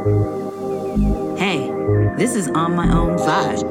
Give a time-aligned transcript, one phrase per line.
[0.00, 1.70] Hey,
[2.16, 3.62] this is On My Own Vibe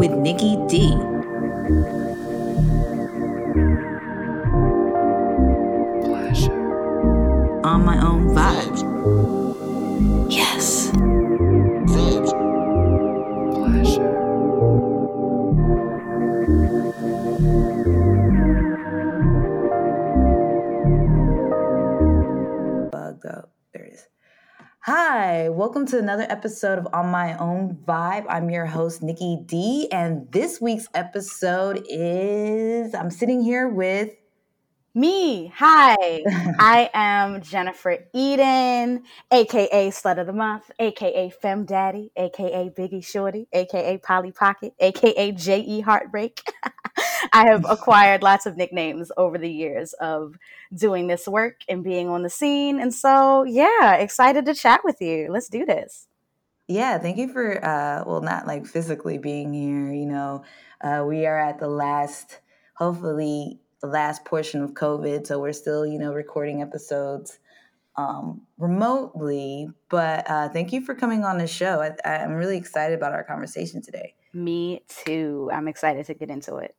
[0.00, 0.92] with Nikki D.
[7.62, 8.82] On My Own Vibe.
[10.28, 10.90] Yes.
[25.66, 28.24] Welcome to another episode of On My Own Vibe.
[28.28, 34.10] I'm your host, Nikki D, and this week's episode is I'm sitting here with
[34.96, 35.94] Me, hi.
[36.58, 43.46] I am Jennifer Eden, aka Slut of the Month, aka Fem Daddy, aka Biggie Shorty,
[43.52, 45.82] aka Polly Pocket, aka J.E.
[45.82, 46.40] Heartbreak.
[47.34, 50.36] I have acquired lots of nicknames over the years of
[50.74, 52.80] doing this work and being on the scene.
[52.80, 55.28] And so, yeah, excited to chat with you.
[55.28, 56.08] Let's do this.
[56.68, 60.44] Yeah, thank you for uh well not like physically being here, you know.
[60.80, 62.40] Uh we are at the last
[62.76, 67.38] hopefully the last portion of COVID, so we're still, you know, recording episodes
[67.96, 71.80] um remotely, but uh thank you for coming on the show.
[71.80, 74.14] I I'm really excited about our conversation today.
[74.34, 75.50] Me too.
[75.52, 76.74] I'm excited to get into it.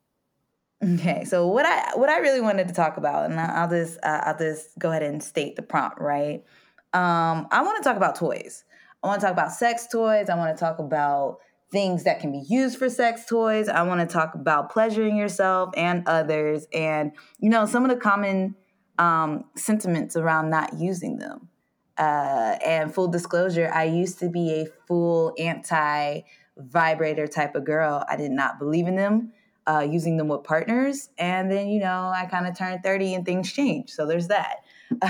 [0.80, 4.20] Okay, so what I what I really wanted to talk about, and I'll just uh,
[4.26, 6.44] I'll just go ahead and state the prompt, right?
[6.92, 8.64] Um, I want to talk about toys.
[9.02, 10.28] I want to talk about sex toys.
[10.30, 11.38] I want to talk about
[11.70, 13.68] things that can be used for sex toys.
[13.68, 17.96] I want to talk about pleasuring yourself and others, and you know some of the
[17.96, 18.54] common
[18.98, 21.48] um, sentiments around not using them.
[21.96, 26.20] Uh, and full disclosure, I used to be a full anti
[26.56, 28.04] vibrator type of girl.
[28.08, 29.32] I did not believe in them
[29.68, 31.10] uh, using them with partners.
[31.18, 33.90] And then, you know, I kind of turned 30 and things changed.
[33.90, 34.56] So there's that.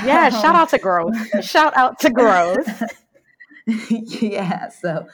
[0.04, 1.14] Yeah, shout out to growth.
[1.44, 2.82] shout out to growth.
[3.90, 4.68] yeah.
[4.68, 5.06] So,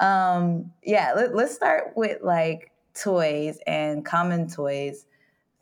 [0.00, 5.06] um, yeah, let, let's start with like toys and common toys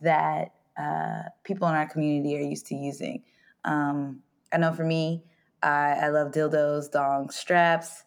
[0.00, 3.22] that uh, people in our community are used to using.
[3.64, 4.20] Um,
[4.52, 5.22] I know for me,
[5.62, 8.02] I, I love dildos, dongs, straps,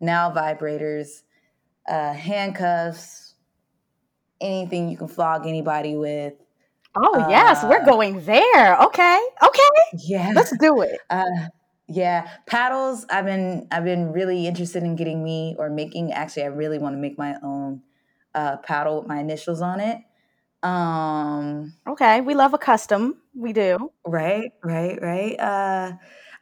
[0.00, 1.22] now vibrators,
[1.88, 3.34] uh, handcuffs,
[4.40, 6.34] anything you can flog anybody with.
[6.94, 8.80] Oh, yes, we're Uh, going there.
[8.82, 9.20] Okay.
[9.42, 9.98] Okay.
[10.04, 10.32] Yeah.
[10.34, 10.98] Let's do it.
[11.10, 11.24] Uh,
[11.88, 13.06] yeah, paddles.
[13.10, 16.12] I've been I've been really interested in getting me or making.
[16.12, 17.82] Actually, I really want to make my own
[18.34, 19.98] uh, paddle with my initials on it.
[20.62, 22.20] Um, Okay.
[22.20, 23.20] We love a custom.
[23.34, 23.92] We do.
[24.06, 25.38] right, right, right.
[25.40, 25.92] Uh,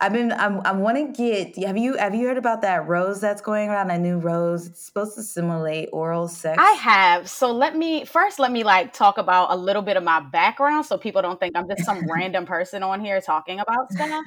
[0.00, 0.30] I've been.
[0.32, 0.60] I'm.
[0.64, 1.56] I want to get.
[1.64, 3.90] Have you Have you heard about that rose that's going around?
[3.90, 4.66] A new rose.
[4.66, 6.58] It's supposed to simulate oral sex.
[6.60, 7.28] I have.
[7.30, 10.84] So let me first let me like talk about a little bit of my background
[10.84, 14.24] so people don't think I'm just some random person on here talking about stuff.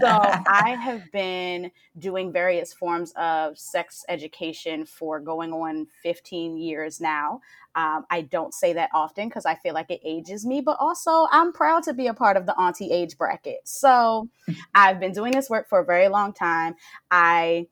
[0.00, 7.00] So I have been doing various forms of sex education for going on 15 years
[7.00, 7.40] now.
[7.74, 11.26] Um, I don't say that often because I feel like it ages me, but also
[11.30, 13.60] I'm proud to be a part of the auntie age bracket.
[13.64, 14.28] So
[14.74, 16.74] I've been doing this work for a very long time.
[17.10, 17.66] I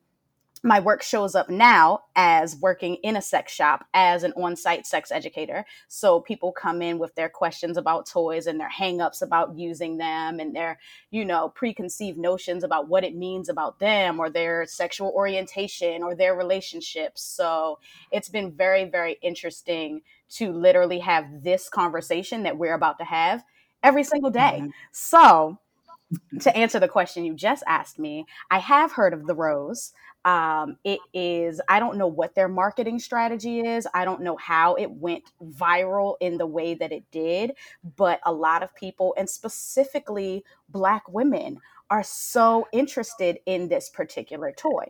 [0.63, 5.13] my work shows up now as working in a sex shop as an on-site sex
[5.13, 9.99] educator so people come in with their questions about toys and their hangups about using
[9.99, 10.79] them and their
[11.11, 16.15] you know preconceived notions about what it means about them or their sexual orientation or
[16.15, 17.79] their relationships so
[18.11, 23.45] it's been very very interesting to literally have this conversation that we're about to have
[23.83, 24.73] every single day Mhm.
[24.93, 25.59] so
[26.41, 29.93] to answer the question you just asked me, I have heard of the Rose.
[30.29, 33.89] Um, it is, I don't know what their marketing strategy is.
[33.95, 37.53] I don't know how it went viral in the way that it did,
[37.97, 44.53] but a lot of people, and specifically Black women, are so interested in this particular
[44.53, 44.85] toy.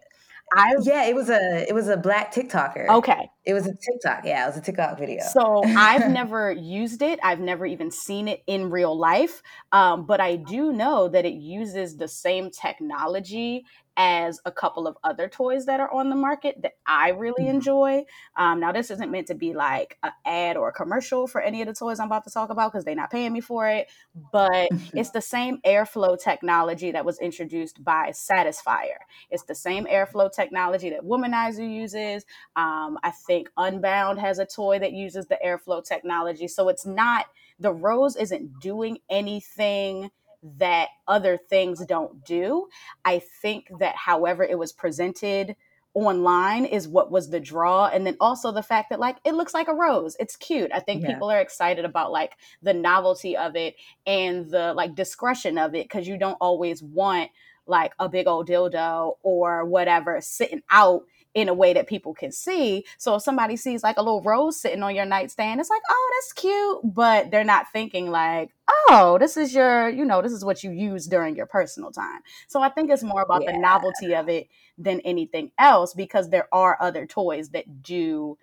[0.55, 2.89] I, Yeah, it was a it was a black TikToker.
[2.89, 3.31] okay.
[3.45, 4.25] It was a TikTok.
[4.25, 5.23] Yeah, it was a TikTok video.
[5.31, 7.19] So I've never used it.
[7.23, 9.43] I've never even seen it in real life.
[9.73, 13.65] Um, but I do know that it uses the same technology
[14.01, 17.55] as a couple of other toys that are on the market that I really Mhm.
[17.55, 18.05] enjoy.
[18.37, 21.61] Um, now, this isn't meant to be like an ad or a commercial for any
[21.61, 23.91] of the toys I'm about to talk about because they're not paying me for it.
[24.33, 28.99] But it's the same airflow technology that was introduced by Satisfyer.
[29.31, 32.25] It's the same airflow technology that Womanizer uses.
[32.55, 36.47] Um, I think Unbound has a toy that uses the airflow technology.
[36.47, 37.27] So it's not,
[37.59, 40.13] the Rose isn't doing anything
[40.43, 42.69] that other things don't do.
[43.05, 45.57] I think that however it was presented
[45.95, 49.55] online is what was the draw and then also the fact that like it looks
[49.55, 51.15] like a rose it's cute i think Yeah.
[51.15, 53.75] people are excited about like the novelty of it
[54.07, 57.31] and the like discretion of it because you don't always want
[57.67, 61.03] like a big old dildo or whatever sitting out
[61.39, 62.85] in a way that people can see.
[62.99, 66.11] So if somebody sees like a little rose sitting on your nightstand, it's like, oh,
[66.17, 66.81] that's cute.
[66.83, 70.73] But they're not thinking like, oh, this is your, you know, this is what you
[70.73, 72.23] use during your personal time.
[72.49, 73.53] So I think it's more about yeah.
[73.53, 78.37] the novelty of it than anything else because there are other toys that do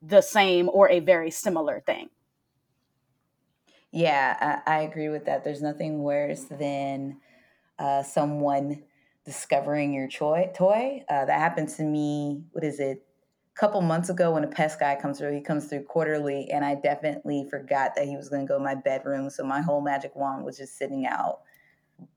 [0.00, 2.08] the same or a very similar thing.
[3.90, 5.42] Yeah, I, I agree with that.
[5.42, 7.16] There's nothing worse than
[7.80, 8.84] uh, someone
[9.28, 10.50] discovering your toy.
[10.54, 11.04] toy.
[11.08, 13.02] Uh, that happened to me, what is it,
[13.54, 15.34] a couple months ago when a pest guy comes through.
[15.34, 18.74] He comes through quarterly, and I definitely forgot that he was going to go my
[18.74, 19.28] bedroom.
[19.28, 21.40] So my whole magic wand was just sitting out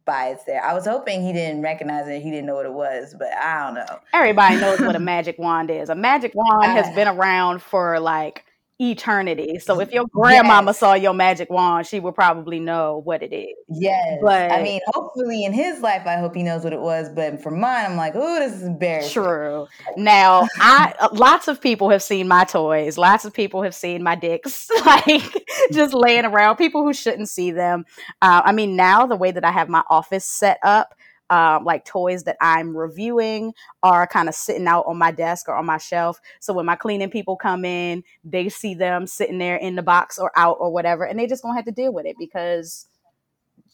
[0.06, 0.64] by its there.
[0.64, 2.22] I was hoping he didn't recognize it.
[2.22, 4.00] He didn't know what it was, but I don't know.
[4.14, 5.90] Everybody knows what a magic wand is.
[5.90, 8.46] A magic wand has been around for like
[8.82, 9.60] eternity.
[9.60, 10.80] So if your grandmama yes.
[10.80, 13.56] saw your magic wand, she would probably know what it is.
[13.70, 14.20] Yes.
[14.22, 17.10] But I mean, hopefully in his life, I hope he knows what it was.
[17.10, 19.12] But for mine, I'm like, oh, this is embarrassing.
[19.12, 19.68] True.
[19.98, 22.98] Now, I uh, lots of people have seen my toys.
[22.98, 26.56] Lots of people have seen my dicks, like just laying around.
[26.56, 27.86] People who shouldn't see them.
[28.22, 30.96] Uh, I mean, now the way that I have my office set up
[31.32, 35.56] um, like toys that I'm reviewing are kind of sitting out on my desk or
[35.56, 36.20] on my shelf.
[36.42, 40.20] So when my cleaning people come in, they see them sitting there in the box
[40.20, 42.86] or out or whatever, and they just gonna have to deal with it because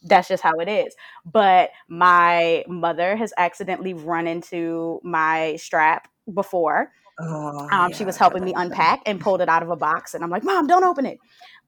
[0.04, 0.96] that's just how it is.
[1.26, 6.92] But my mother has accidentally run into my strap before.
[7.20, 10.14] Oh, um, yeah, she was helping me unpack and pulled it out of a box,
[10.14, 11.18] and I'm like, "Mom, don't open it."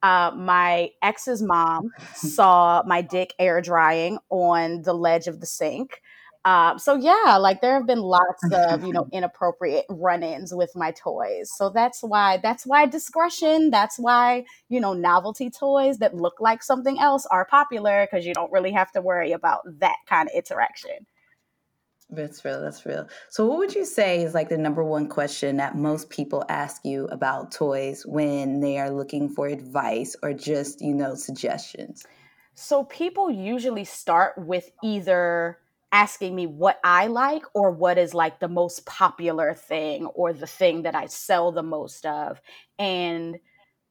[0.01, 6.01] Uh, my ex's mom saw my dick air drying on the ledge of the sink.
[6.45, 10.91] Um, so yeah, like there have been lots of you know inappropriate run-ins with my
[10.91, 11.51] toys.
[11.55, 13.71] So that's why that's why discretion.
[13.71, 18.33] That's why you know novelty toys that look like something else are popular because you
[18.33, 21.05] don't really have to worry about that kind of interaction.
[22.11, 22.59] That's real.
[22.61, 23.07] That's real.
[23.29, 26.83] So, what would you say is like the number one question that most people ask
[26.83, 32.05] you about toys when they are looking for advice or just, you know, suggestions?
[32.55, 35.59] So, people usually start with either
[35.91, 40.47] asking me what I like or what is like the most popular thing or the
[40.47, 42.41] thing that I sell the most of.
[42.79, 43.37] And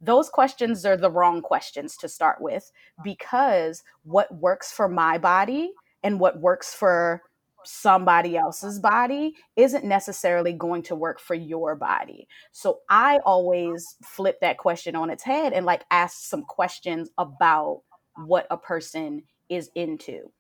[0.01, 2.71] those questions are the wrong questions to start with
[3.03, 5.73] because what works for my body
[6.03, 7.23] and what works for
[7.65, 12.29] somebody else's body isn't necessarily going to work for your body.
[12.53, 17.83] So I always flip that question on its head and like ask some questions about
[18.15, 20.31] what a person is into.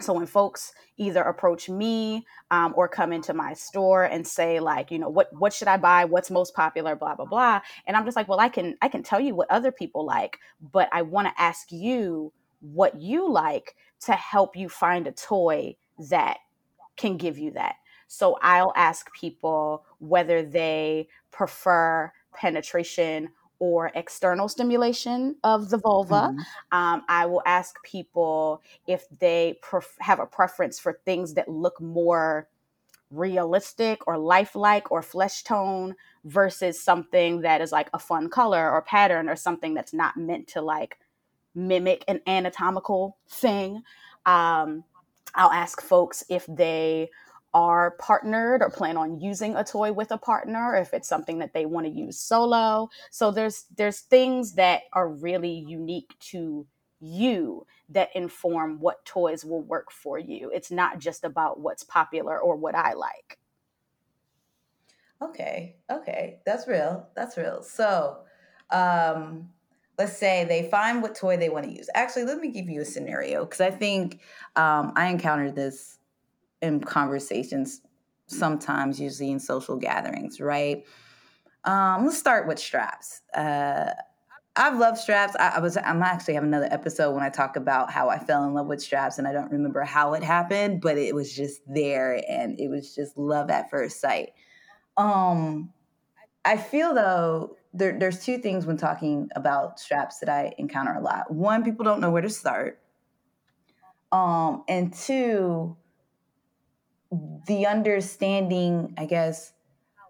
[0.00, 4.90] So when folks either approach me um, or come into my store and say like,
[4.90, 6.04] you know, what what should I buy?
[6.04, 6.96] What's most popular?
[6.96, 7.60] Blah blah blah.
[7.86, 10.38] And I'm just like, well, I can I can tell you what other people like,
[10.60, 13.76] but I want to ask you what you like
[14.06, 15.76] to help you find a toy
[16.10, 16.38] that
[16.96, 17.76] can give you that.
[18.08, 26.32] So I'll ask people whether they prefer penetration or external stimulation of the vulva.
[26.32, 26.76] Mm-hmm.
[26.76, 31.80] Um, I will ask people if they pref- have a preference for things that look
[31.80, 32.48] more
[33.12, 35.94] realistic or lifelike or flesh tone
[36.24, 40.48] versus something that is like a fun color or pattern or something that's not meant
[40.48, 40.98] to like
[41.54, 43.82] mimic an anatomical thing.
[44.26, 44.84] Um,
[45.34, 47.10] I'll ask folks if they
[47.54, 51.52] are partnered or plan on using a toy with a partner if it's something that
[51.52, 52.88] they want to use solo.
[53.10, 56.66] So there's there's things that are really unique to
[57.00, 60.50] you that inform what toys will work for you.
[60.54, 63.38] It's not just about what's popular or what i like.
[65.20, 67.62] Okay okay that's real that's real.
[67.62, 68.18] So
[68.70, 69.51] um
[69.98, 71.88] let's say they find what toy they want to use.
[71.94, 74.20] Actually, let me give you a scenario because I think
[74.56, 75.98] um, I encountered this
[76.60, 77.82] in conversations
[78.26, 80.84] sometimes, usually in social gatherings, right?
[81.64, 83.20] Um, let's start with straps.
[83.34, 83.90] Uh,
[84.54, 85.34] I've loved straps.
[85.36, 88.44] I, I, was I'm actually have another episode when I talk about how I fell
[88.44, 91.62] in love with straps and I don't remember how it happened, but it was just
[91.66, 94.32] there and it was just love at first sight.
[94.96, 95.72] Um
[96.44, 101.00] I feel though there, there's two things when talking about straps that I encounter a
[101.00, 101.30] lot.
[101.30, 102.80] One, people don't know where to start.
[104.10, 105.76] Um, and two,
[107.46, 109.52] the understanding, I guess,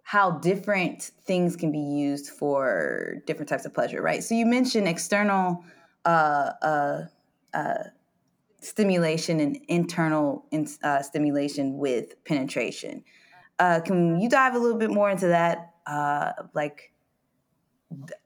[0.03, 4.23] how different things can be used for different types of pleasure, right?
[4.23, 5.65] So you mentioned external
[6.05, 7.03] uh, uh,
[7.55, 7.85] uh,
[8.61, 13.05] stimulation and internal in, uh, stimulation with penetration.
[13.59, 15.75] Uh, can you dive a little bit more into that?
[15.87, 16.92] Uh, like,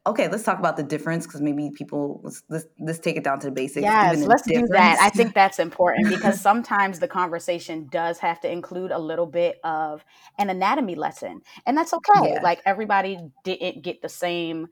[0.06, 3.40] okay, let's talk about the difference because maybe people let's, let's, let's take it down
[3.40, 3.82] to the basics.
[3.82, 4.68] Yes, let's difference.
[4.70, 4.98] do that.
[5.00, 9.58] I think that's important because sometimes the conversation does have to include a little bit
[9.64, 10.04] of
[10.38, 12.32] an anatomy lesson, and that's okay.
[12.34, 12.40] Yeah.
[12.42, 14.68] Like everybody didn't get the same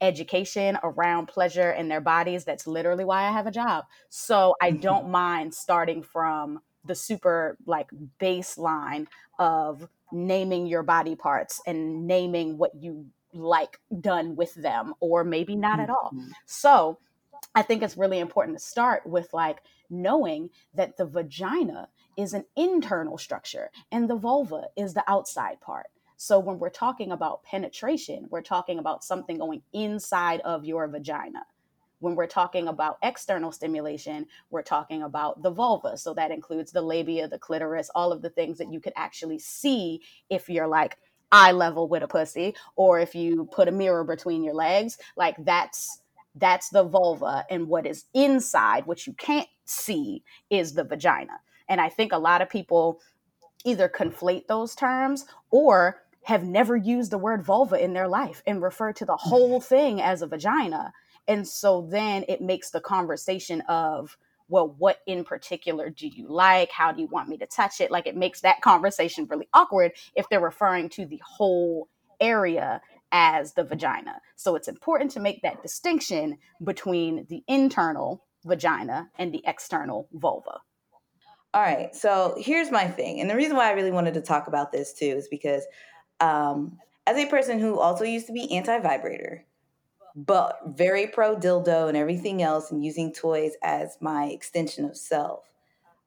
[0.00, 2.44] education around pleasure in their bodies.
[2.44, 3.84] That's literally why I have a job.
[4.08, 4.80] So I mm-hmm.
[4.80, 7.88] don't mind starting from the super like
[8.20, 9.06] baseline
[9.38, 13.06] of naming your body parts and naming what you
[13.38, 16.10] like done with them or maybe not at all.
[16.14, 16.30] Mm-hmm.
[16.46, 16.98] So
[17.54, 22.44] I think it's really important to start with like knowing that the vagina is an
[22.56, 25.86] internal structure and the vulva is the outside part.
[26.16, 31.46] So when we're talking about penetration, we're talking about something going inside of your vagina.
[32.00, 35.96] When we're talking about external stimulation, we're talking about the vulva.
[35.96, 39.38] So that includes the labia, the clitoris, all of the things that you could actually
[39.38, 40.98] see if you're like
[41.30, 45.36] eye level with a pussy or if you put a mirror between your legs like
[45.44, 46.00] that's
[46.34, 51.40] that's the vulva and what is inside what you can't see is the vagina.
[51.68, 53.00] And i think a lot of people
[53.64, 58.62] either conflate those terms or have never used the word vulva in their life and
[58.62, 59.18] refer to the mm.
[59.18, 60.92] whole thing as a vagina.
[61.26, 64.16] And so then it makes the conversation of
[64.48, 66.70] well, what in particular do you like?
[66.70, 67.90] How do you want me to touch it?
[67.90, 71.88] Like it makes that conversation really awkward if they're referring to the whole
[72.20, 72.80] area
[73.12, 74.20] as the vagina.
[74.36, 80.60] So it's important to make that distinction between the internal vagina and the external vulva.
[81.54, 81.94] All right.
[81.94, 83.20] So here's my thing.
[83.20, 85.64] And the reason why I really wanted to talk about this too is because
[86.20, 89.44] um, as a person who also used to be anti vibrator,
[90.14, 95.44] but very pro dildo and everything else and using toys as my extension of self.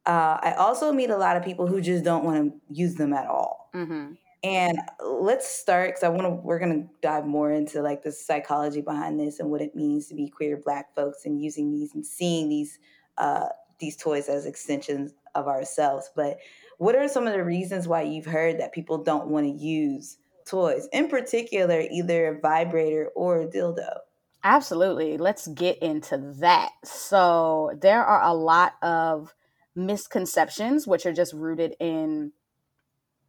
[0.06, 3.14] Uh, I also meet a lot of people who just don't want to use them
[3.14, 3.70] at all.
[3.74, 4.14] Mm-hmm.
[4.44, 6.30] And let's start because I want to.
[6.32, 10.16] We're gonna dive more into like the psychology behind this and what it means to
[10.16, 12.80] be queer Black folks and using these and seeing these
[13.20, 16.10] uh, these toys as extensions of ourselves.
[16.16, 16.40] But
[16.80, 20.18] what are some of the reasons why you've heard that people don't want to use
[20.46, 24.00] toys, in particular, either a vibrator or dildo?
[24.44, 25.18] Absolutely.
[25.18, 26.72] Let's get into that.
[26.84, 29.36] So, there are a lot of
[29.76, 32.32] misconceptions, which are just rooted in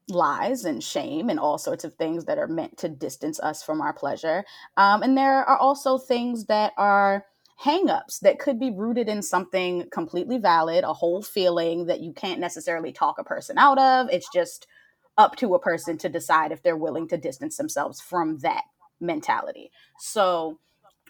[0.09, 3.81] lies and shame and all sorts of things that are meant to distance us from
[3.81, 4.45] our pleasure.
[4.77, 7.27] Um, and there are also things that are
[7.65, 12.41] hangups that could be rooted in something completely valid, a whole feeling that you can't
[12.41, 14.09] necessarily talk a person out of.
[14.11, 14.67] It's just
[15.19, 18.65] up to a person to decide if they're willing to distance themselves from that
[19.01, 19.71] mentality.
[19.99, 20.59] So,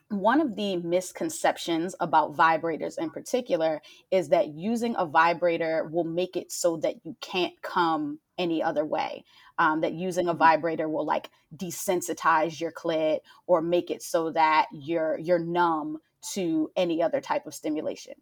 [0.09, 3.81] one of the misconceptions about vibrators in particular
[4.11, 8.85] is that using a vibrator will make it so that you can't come any other
[8.85, 9.25] way.
[9.59, 10.39] Um, that using a mm-hmm.
[10.39, 15.99] vibrator will like desensitize your clit or make it so that you're you're numb
[16.35, 18.15] to any other type of stimulation,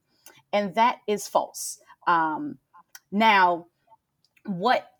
[0.52, 1.80] and that is false.
[2.06, 2.58] Um,
[3.12, 3.66] now,
[4.44, 4.90] what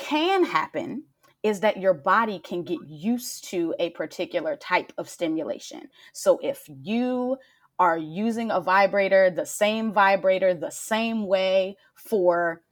[0.00, 1.04] can happen
[1.42, 5.88] is that your body can get used to a particular type of stimulation.
[6.12, 7.38] So if you
[7.78, 12.62] are using a vibrator, the same vibrator, the same way for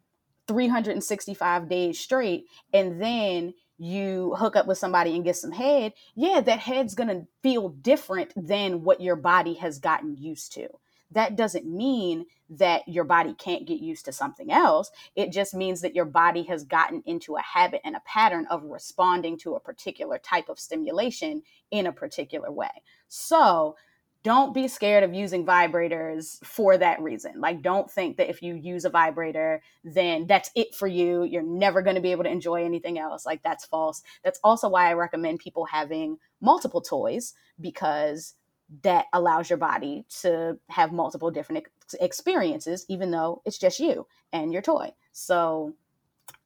[0.49, 6.41] 365 days straight, and then you hook up with somebody and get some head, yeah,
[6.41, 10.69] that head's gonna feel different than what your body has gotten used to
[11.13, 14.91] that doesn't mean that your body can't get used to something else.
[15.17, 18.65] It just means that your body has gotten into a habit and a pattern of
[18.65, 22.71] responding to a particular type of stimulation in a particular way.
[23.09, 23.77] So,
[24.25, 27.41] don't be scared of using vibrators for that reason.
[27.41, 31.23] Like, don't think that if you use a vibrator, then that's it for you.
[31.23, 33.25] You're never going to be able to enjoy anything else.
[33.25, 34.03] Like, that's false.
[34.25, 38.35] That's also why I recommend people having multiple toys because
[38.83, 44.07] that allows your body to have multiple different ex- experiences, even though it's just you
[44.33, 44.93] and your toy.
[45.13, 45.75] So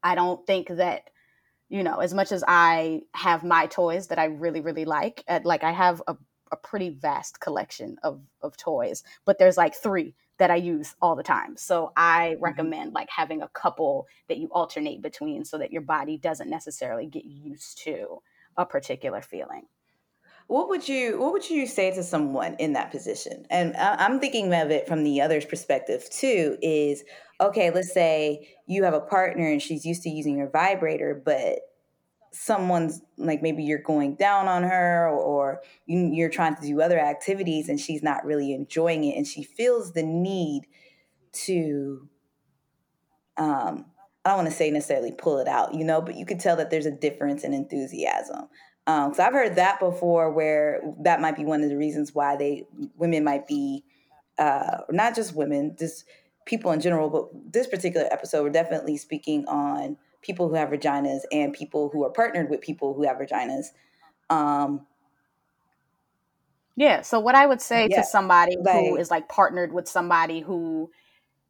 [0.03, 1.11] I don't think that,
[1.69, 5.41] you know, as much as I have my toys that I really, really like, uh,
[5.45, 6.17] like I have a,
[6.53, 11.17] a pretty vast collection of, of toys, but there's like three that I use all
[11.17, 11.57] the time.
[11.57, 12.45] So I mm-hmm.
[12.45, 17.07] recommend like having a couple that you alternate between so that your body doesn't necessarily
[17.07, 18.23] get used to
[18.57, 19.67] a particular feeling
[20.53, 23.47] what would you what would you say to someone in that position?
[23.49, 27.05] And I, am thinking of it from the other's perspective too is
[27.41, 31.61] okay let's say you have a partner and she's used to using your vibrator but
[32.33, 36.99] someone's like maybe you're going down on her or, you, are trying to do other
[36.99, 40.67] activities and she's not really enjoying it and she feels the need
[41.33, 42.07] to
[43.39, 43.87] um
[44.25, 46.57] I don't want to say necessarily pull it out, you know, but you could tell
[46.57, 48.49] that there's a difference in enthusiasm
[48.87, 52.37] Um, so I've heard that before, where that might be one of the reasons why
[52.37, 53.85] they women might be,
[54.39, 56.05] uh, not just women, just
[56.47, 61.21] people in general, but this particular episode, we're definitely speaking on people who have vaginas
[61.31, 63.67] and people who are partnered with people who have vaginas.
[64.31, 64.87] Um,
[66.77, 67.03] yeah.
[67.03, 70.41] So what I would say yeah, to somebody like, who is like partnered with somebody
[70.41, 70.91] who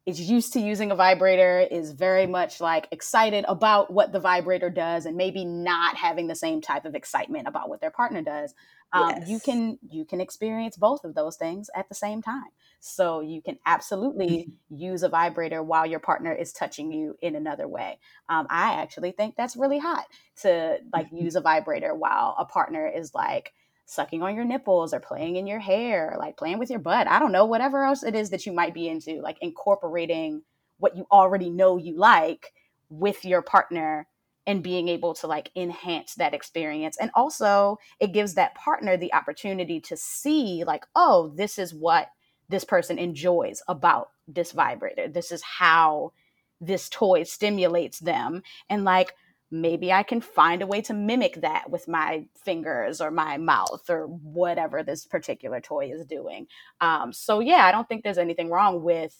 [0.05, 4.69] is used to using a vibrator, is very much like excited about what the vibrator
[4.69, 8.53] does, and maybe not having the same type of excitement about what their partner does.
[8.91, 9.29] Um, yes.
[9.29, 12.51] You can you can experience both of those things at the same time.
[12.79, 14.75] So you can absolutely mm-hmm.
[14.75, 17.97] use a vibrator while your partner is touching you in another way.
[18.27, 20.05] Um, I actually think that's really hot
[20.41, 21.23] to like mm-hmm.
[21.23, 23.53] use a vibrator while a partner is like
[23.85, 27.07] sucking on your nipples or playing in your hair, like playing with your butt.
[27.07, 30.41] I don't know, whatever else it is that you might be into, like incorporating
[30.77, 32.53] what you already know you like
[32.89, 34.07] with your partner
[34.45, 36.97] and being able to like enhance that experience.
[36.99, 42.07] And also, it gives that partner the opportunity to see, like, oh, this is what
[42.49, 45.07] this person enjoys about this vibrator.
[45.07, 46.11] This is how
[46.59, 48.43] this toy stimulates them.
[48.69, 49.15] And like,
[49.53, 53.87] maybe I can find a way to mimic that with my fingers or my mouth
[53.87, 56.47] or whatever this particular toy is doing.
[56.81, 59.15] Um, so, yeah, I don't think there's anything wrong with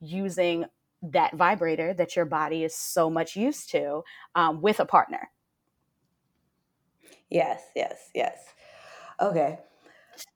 [0.00, 0.64] using
[1.02, 4.02] that vibrator that your body is so much used to
[4.34, 5.30] um, with a partner.
[7.30, 8.38] Yes, yes, yes.
[9.20, 9.60] Okay.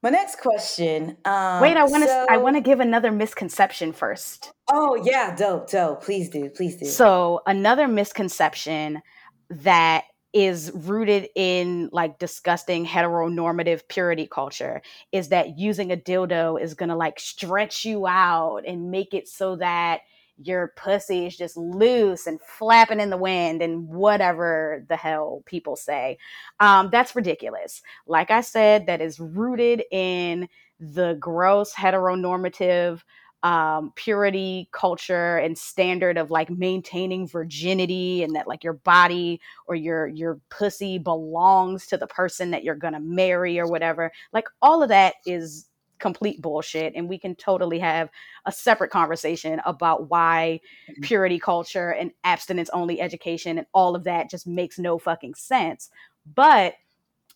[0.01, 1.17] My next question.
[1.25, 2.09] Um, Wait, I want to.
[2.09, 4.51] So, I want to give another misconception first.
[4.71, 6.03] Oh yeah, dope, dope.
[6.03, 6.85] Please do, please do.
[6.85, 9.03] So another misconception
[9.49, 16.73] that is rooted in like disgusting heteronormative purity culture is that using a dildo is
[16.73, 20.01] going to like stretch you out and make it so that
[20.37, 25.75] your pussy is just loose and flapping in the wind and whatever the hell people
[25.75, 26.17] say.
[26.59, 27.81] Um, that's ridiculous.
[28.05, 30.47] Like I said, that is rooted in
[30.79, 33.01] the gross heteronormative
[33.47, 39.75] um, purity culture and standard of like maintaining virginity and that like your body or
[39.75, 44.83] your your pussy belongs to the person that you're gonna marry or whatever like all
[44.83, 48.09] of that is complete bullshit and we can totally have
[48.47, 50.59] a separate conversation about why
[50.91, 51.01] mm-hmm.
[51.03, 55.89] purity culture and abstinence only education and all of that just makes no fucking sense
[56.35, 56.73] but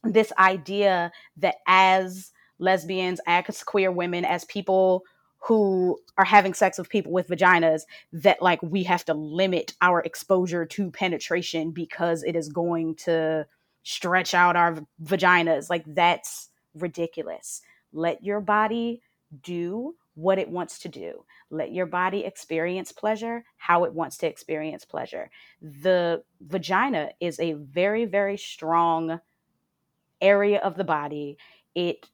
[0.04, 5.04] this idea that as lesbians as queer women as people
[5.46, 7.82] who are having sex with people with vaginas
[8.14, 13.46] that like we have to limit our exposure to penetration because it is going to
[13.84, 15.70] stretch out our vaginas.
[15.70, 17.62] Like that's ridiculous.
[17.92, 19.02] Let your body
[19.42, 21.26] do what it wants to do.
[21.50, 25.32] Let your body experience pleasure how it wants to experience pleasure.
[25.62, 29.20] The vagina is a very very strong
[30.22, 31.38] area of the body.
[31.74, 32.08] It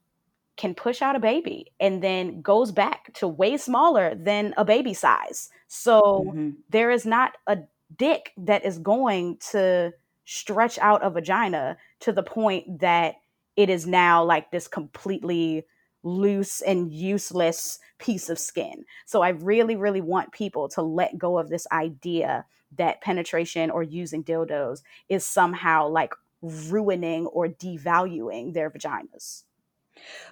[0.58, 4.92] can push out a baby and then goes back to way smaller than a baby
[4.92, 5.48] size.
[5.68, 6.50] So mm-hmm.
[6.68, 7.58] there is not a
[7.96, 9.92] dick that is going to
[10.26, 13.14] stretch out a vagina to the point that
[13.56, 15.64] it is now like this completely
[16.02, 18.84] loose and useless piece of skin.
[19.06, 22.44] So I really, really want people to let go of this idea
[22.76, 29.44] that penetration or using dildos is somehow like ruining or devaluing their vaginas.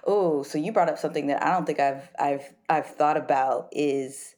[0.05, 3.69] Oh, so you brought up something that I don't think I've I've I've thought about
[3.71, 4.35] is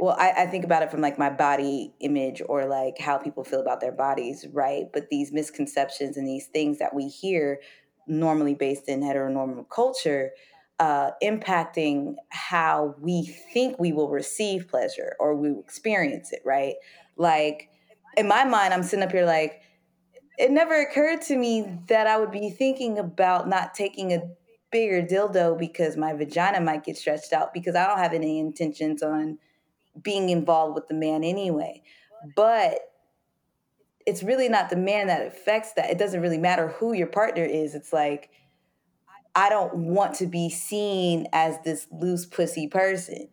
[0.00, 3.44] well, I, I think about it from like my body image or like how people
[3.44, 4.86] feel about their bodies, right?
[4.92, 7.60] But these misconceptions and these things that we hear
[8.06, 10.32] normally based in heteronormative culture
[10.80, 16.74] uh, impacting how we think we will receive pleasure or we experience it, right?
[17.16, 17.70] Like
[18.16, 19.62] in my mind, I'm sitting up here like,
[20.36, 24.22] it never occurred to me that I would be thinking about not taking a
[24.74, 29.04] bigger dildo because my vagina might get stretched out because I don't have any intentions
[29.04, 29.38] on
[30.02, 31.80] being involved with the man anyway.
[32.34, 32.80] But
[34.04, 35.90] it's really not the man that affects that.
[35.90, 37.76] It doesn't really matter who your partner is.
[37.76, 38.30] It's like,
[39.36, 43.28] I don't want to be seen as this loose pussy person.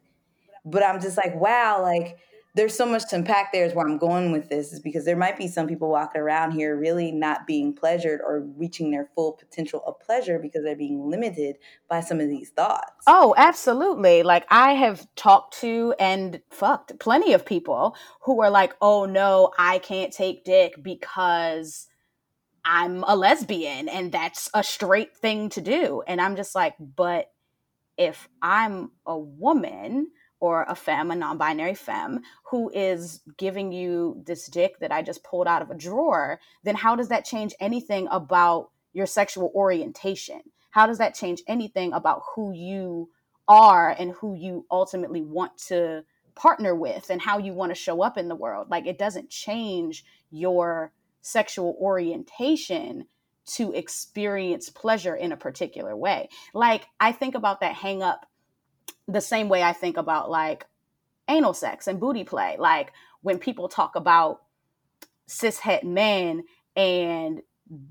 [0.64, 2.20] But I'm just like, wow, like,
[2.54, 5.16] there's so much to unpack there is where I'm going with this is because there
[5.16, 9.34] might be some people walking around here really not being pleasured or reaching their full
[9.34, 12.92] potential of pleasure because they're being limited by some of these thoughts.
[13.08, 14.24] Oh, absolutely.
[14.24, 19.52] Like I have talked to and fucked plenty of people who are like, "Oh no,
[19.58, 21.88] I can't take dick because
[22.66, 27.32] I'm a lesbian and that's a straight thing to do." And I'm just like, "But
[27.98, 30.08] if I'm a woman,
[30.42, 35.02] or a femme, a non binary femme, who is giving you this dick that I
[35.02, 39.52] just pulled out of a drawer, then how does that change anything about your sexual
[39.56, 40.42] orientation?
[40.72, 43.10] How does that change anything about who you
[43.48, 48.02] are and who you ultimately want to partner with and how you want to show
[48.02, 48.70] up in the world?
[48.70, 53.06] Like it doesn't change your sexual orientation
[53.46, 56.30] to experience pleasure in a particular way.
[56.54, 58.26] Like I think about that hang up
[59.08, 60.66] the same way I think about like
[61.28, 62.56] anal sex and booty play.
[62.60, 64.42] Like when people talk about
[65.28, 66.44] cis het men
[66.76, 67.42] and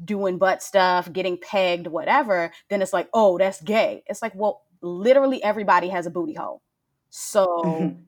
[0.05, 4.03] doing butt stuff, getting pegged, whatever, then it's like, oh, that's gay.
[4.07, 6.63] It's like, well, literally everybody has a booty hole.
[7.09, 8.01] So, mm-hmm.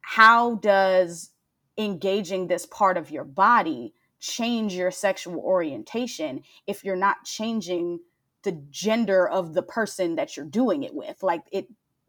[0.00, 1.30] how does
[1.78, 8.00] engaging this part of your body change your sexual orientation if you're not changing
[8.42, 11.22] the gender of the person that you're doing it with?
[11.22, 11.66] Like, it,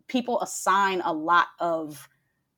[0.08, 2.10] people assign a lot of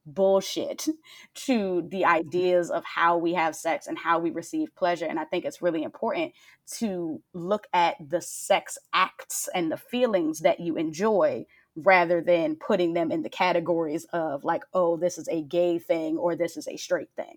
[0.05, 0.87] bullshit
[1.33, 5.05] to the ideas of how we have sex and how we receive pleasure.
[5.05, 6.33] And I think it's really important
[6.77, 12.93] to look at the sex acts and the feelings that you enjoy rather than putting
[12.93, 16.67] them in the categories of like, oh, this is a gay thing or this is
[16.67, 17.35] a straight thing.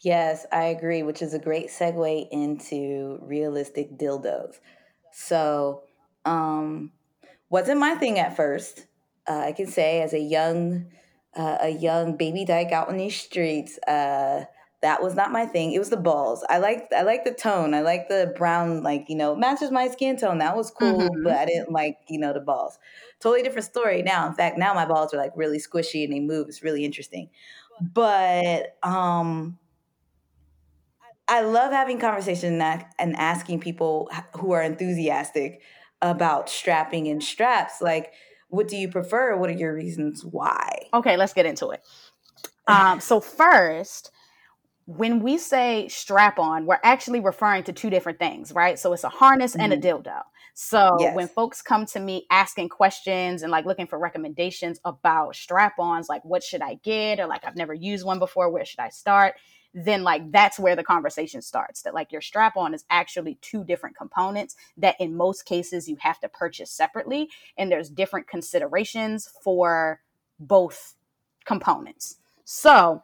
[0.00, 4.54] Yes, I agree, which is a great segue into realistic dildos.
[5.12, 5.82] So,
[6.24, 6.92] um,
[7.50, 8.86] wasn't my thing at first.
[9.28, 10.86] Uh, I can say as a young
[11.36, 13.78] uh, a young baby dyke out on these streets.
[13.86, 14.44] Uh,
[14.82, 15.72] that was not my thing.
[15.72, 16.42] It was the balls.
[16.48, 17.74] I like I like the tone.
[17.74, 20.38] I like the brown, like you know, matches my skin tone.
[20.38, 21.22] That was cool, mm-hmm.
[21.22, 22.78] but I didn't like you know the balls.
[23.20, 24.26] Totally different story now.
[24.26, 26.48] In fact, now my balls are like really squishy and they move.
[26.48, 27.28] It's really interesting.
[27.80, 29.58] But um,
[31.28, 35.60] I love having conversation and asking people who are enthusiastic
[36.02, 37.80] about strapping and straps.
[37.80, 38.12] Like
[38.50, 39.36] what do you prefer?
[39.36, 40.88] What are your reasons why?
[40.92, 41.82] Okay, let's get into it.
[42.66, 44.10] Um, so first,
[44.86, 48.78] when we say strap on, we're actually referring to two different things, right?
[48.78, 49.60] So it's a harness mm-hmm.
[49.60, 50.02] and a mm-hmm.
[50.02, 50.22] dildo.
[50.54, 51.14] So yes.
[51.14, 56.08] when folks come to me asking questions and like looking for recommendations about strap ons,
[56.08, 57.20] like what should I get?
[57.20, 59.34] Or like I've never used one before, where should I start?
[59.74, 63.64] Then like that's where the conversation starts that like your strap on is actually two
[63.64, 69.28] different components that in most cases you have to purchase separately and there's different considerations
[69.42, 70.00] for
[70.38, 70.94] both
[71.44, 73.02] components so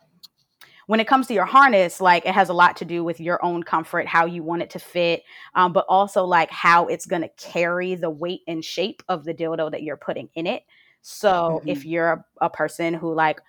[0.86, 3.44] when it comes to your harness like it has a lot to do with your
[3.44, 5.22] own comfort how you want it to fit
[5.54, 9.34] um, but also like how it's going to carry the weight and shape of the
[9.34, 10.64] dildo that you're putting in it
[11.02, 11.68] so mm-hmm.
[11.68, 13.40] if you're a, a person who like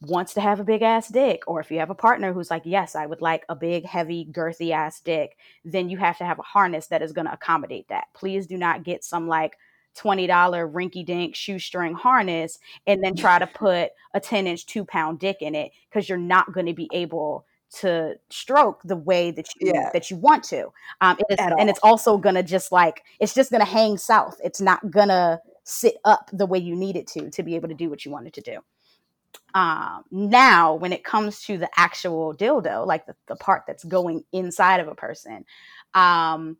[0.00, 2.62] wants to have a big ass dick, or if you have a partner who's like,
[2.64, 6.38] yes, I would like a big, heavy, girthy ass dick, then you have to have
[6.38, 8.06] a harness that is going to accommodate that.
[8.14, 9.56] Please do not get some like
[9.96, 10.28] $20
[10.72, 15.38] rinky dink shoestring harness and then try to put a 10 inch, two pound dick
[15.40, 19.72] in it because you're not going to be able to stroke the way that you
[19.74, 19.90] yeah.
[19.92, 23.50] that you want to um it is, and it's also gonna just like it's just
[23.50, 27.42] gonna hang south it's not gonna sit up the way you need it to to
[27.42, 28.58] be able to do what you wanted to do
[29.54, 34.24] um, now, when it comes to the actual dildo, like the, the part that's going
[34.32, 35.44] inside of a person,
[35.94, 36.56] um,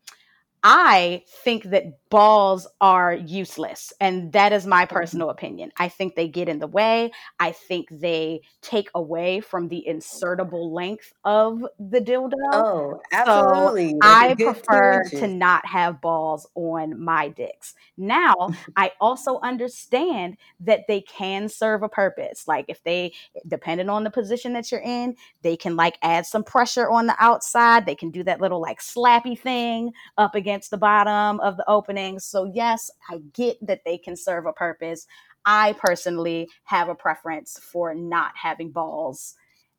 [0.63, 3.93] I think that balls are useless.
[4.01, 5.71] And that is my personal opinion.
[5.77, 7.13] I think they get in the way.
[7.39, 12.33] I think they take away from the insertable length of the dildo.
[12.53, 13.91] Oh, absolutely.
[13.91, 17.75] So I prefer to not have balls on my dicks.
[17.97, 18.35] Now,
[18.77, 22.49] I also understand that they can serve a purpose.
[22.49, 23.13] Like if they,
[23.47, 27.17] depending on the position that you're in, they can like add some pressure on the
[27.21, 27.87] outside.
[27.87, 31.69] They can do that little like slappy thing up against against the bottom of the
[31.69, 32.19] opening.
[32.19, 35.07] So, yes, I get that they can serve a purpose.
[35.45, 39.35] I personally have a preference for not having balls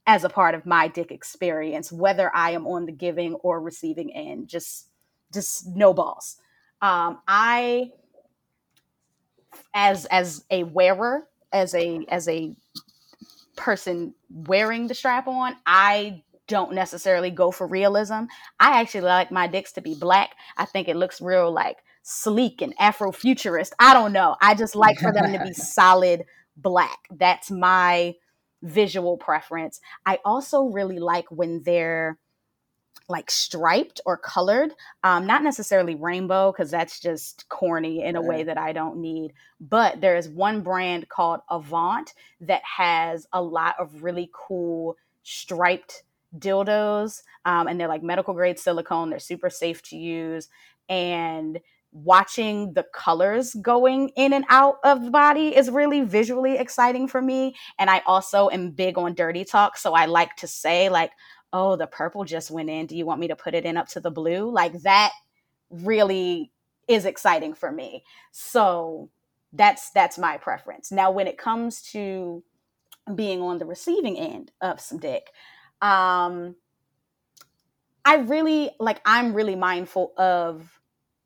[0.06, 4.14] as a part of my dick experience, whether I am on the giving or receiving
[4.16, 4.48] end.
[4.48, 4.90] Just,
[5.34, 6.38] just no balls.
[6.84, 7.92] Um, I,
[9.74, 12.56] as as a wearer, as a as a
[13.58, 18.26] person wearing the strap on, I don't necessarily go for realism.
[18.60, 20.32] I actually like my dicks to be black.
[20.58, 23.72] I think it looks real like sleek and Afrofuturist.
[23.80, 24.36] I don't know.
[24.42, 26.26] I just like for them to be solid
[26.58, 27.00] black.
[27.12, 28.16] That's my
[28.62, 29.80] visual preference.
[30.06, 32.18] I also really like when they're
[33.08, 34.72] like striped or colored
[35.04, 39.34] um, not necessarily rainbow because that's just corny in a way that i don't need
[39.60, 46.04] but there is one brand called avant that has a lot of really cool striped
[46.38, 50.48] dildos um, and they're like medical grade silicone they're super safe to use
[50.90, 51.60] and
[51.92, 57.22] watching the colors going in and out of the body is really visually exciting for
[57.22, 61.12] me and i also am big on dirty talk so i like to say like
[61.52, 63.88] oh the purple just went in do you want me to put it in up
[63.88, 65.12] to the blue like that
[65.72, 66.52] really
[66.90, 68.04] is exciting for me.
[68.32, 69.10] So
[69.54, 70.92] that's that's my preference.
[70.92, 72.44] Now when it comes to
[73.16, 75.32] being on the receiving end of some dick,
[75.82, 76.56] um
[78.06, 80.80] I really like I'm really mindful of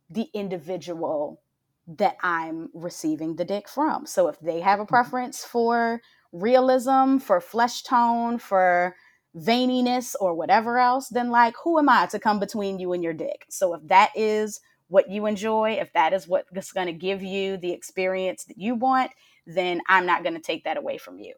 [0.10, 1.42] the individual
[1.88, 4.06] that I'm receiving the dick from.
[4.06, 4.90] So if they have a mm-hmm.
[4.90, 8.96] preference for realism, for flesh tone, for
[9.36, 13.14] veininess or whatever else, then like who am I to come between you and your
[13.14, 13.46] dick?
[13.50, 17.58] So if that is what you enjoy, if that is what's going to give you
[17.58, 19.12] the experience that you want,
[19.46, 21.34] then I'm not going to take that away from you.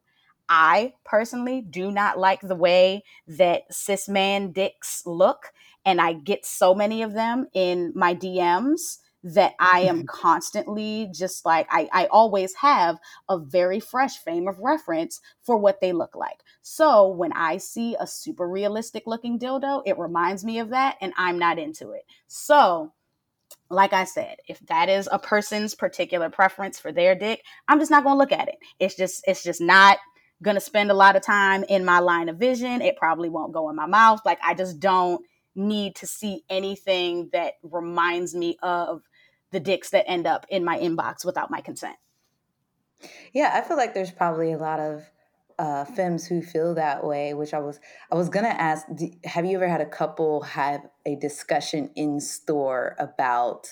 [0.49, 5.51] I personally do not like the way that cis man dicks look,
[5.85, 11.45] and I get so many of them in my DMs that I am constantly just
[11.45, 16.15] like I, I always have a very fresh frame of reference for what they look
[16.15, 16.39] like.
[16.61, 21.11] So when I see a super realistic looking dildo, it reminds me of that and
[21.17, 22.03] I'm not into it.
[22.27, 22.93] So
[23.69, 27.91] like I said, if that is a person's particular preference for their dick, I'm just
[27.91, 28.55] not going to look at it.
[28.79, 29.97] It's just it's just not
[30.43, 32.81] going to spend a lot of time in my line of vision.
[32.81, 34.21] It probably won't go in my mouth.
[34.25, 39.03] Like I just don't need to see anything that reminds me of
[39.51, 41.95] the dicks that end up in my inbox without my consent.
[43.33, 45.03] Yeah, I feel like there's probably a lot of
[45.57, 47.33] uh, femmes who feel that way.
[47.33, 47.79] Which I was
[48.11, 48.85] I was gonna ask:
[49.23, 53.67] Have you ever had a couple have a discussion in store about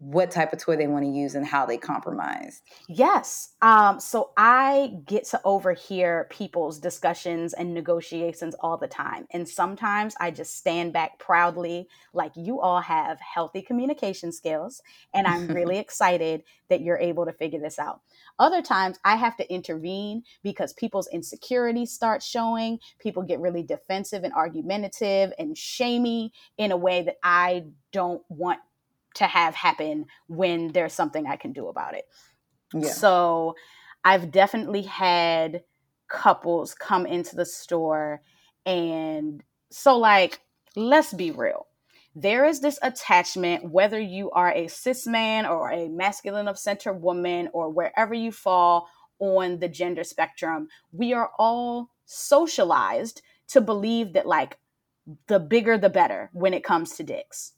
[0.00, 2.62] what type of toy they want to use and how they compromise.
[2.88, 3.54] Yes.
[3.62, 9.26] Um, so I get to overhear people's discussions and negotiations all the time.
[9.32, 14.80] And sometimes I just stand back proudly, like you all have healthy communication skills.
[15.12, 18.00] And I'm really excited that you're able to figure this out.
[18.38, 22.78] Other times I have to intervene because people's insecurities start showing.
[23.00, 28.60] People get really defensive and argumentative and shamey in a way that I don't want
[29.18, 32.04] to have happen when there's something I can do about it.
[32.72, 32.90] Yeah.
[32.90, 33.54] So
[34.04, 35.62] I've definitely had
[36.08, 38.22] couples come into the store
[38.64, 40.40] and so like
[40.74, 41.66] let's be real
[42.14, 46.94] there is this attachment whether you are a cis man or a masculine of center
[46.94, 54.14] woman or wherever you fall on the gender spectrum we are all socialized to believe
[54.14, 54.58] that like
[55.26, 57.52] the bigger the better when it comes to dicks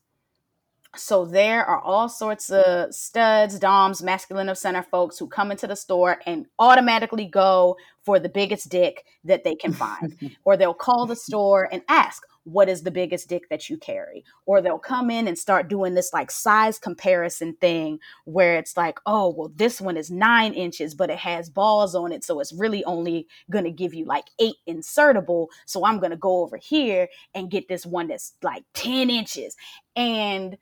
[0.96, 5.68] so there are all sorts of studs, doms, masculine of center folks who come into
[5.68, 10.16] the store and automatically go for the biggest dick that they can find.
[10.44, 14.24] or they'll call the store and ask, what is the biggest dick that you carry?
[14.46, 18.98] Or they'll come in and start doing this like size comparison thing where it's like,
[19.06, 22.24] oh, well, this one is nine inches, but it has balls on it.
[22.24, 25.48] So it's really only going to give you like eight insertable.
[25.66, 29.54] So I'm going to go over here and get this one that's like 10 inches.
[29.94, 30.56] And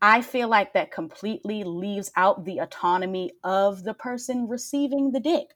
[0.00, 5.54] I feel like that completely leaves out the autonomy of the person receiving the dick.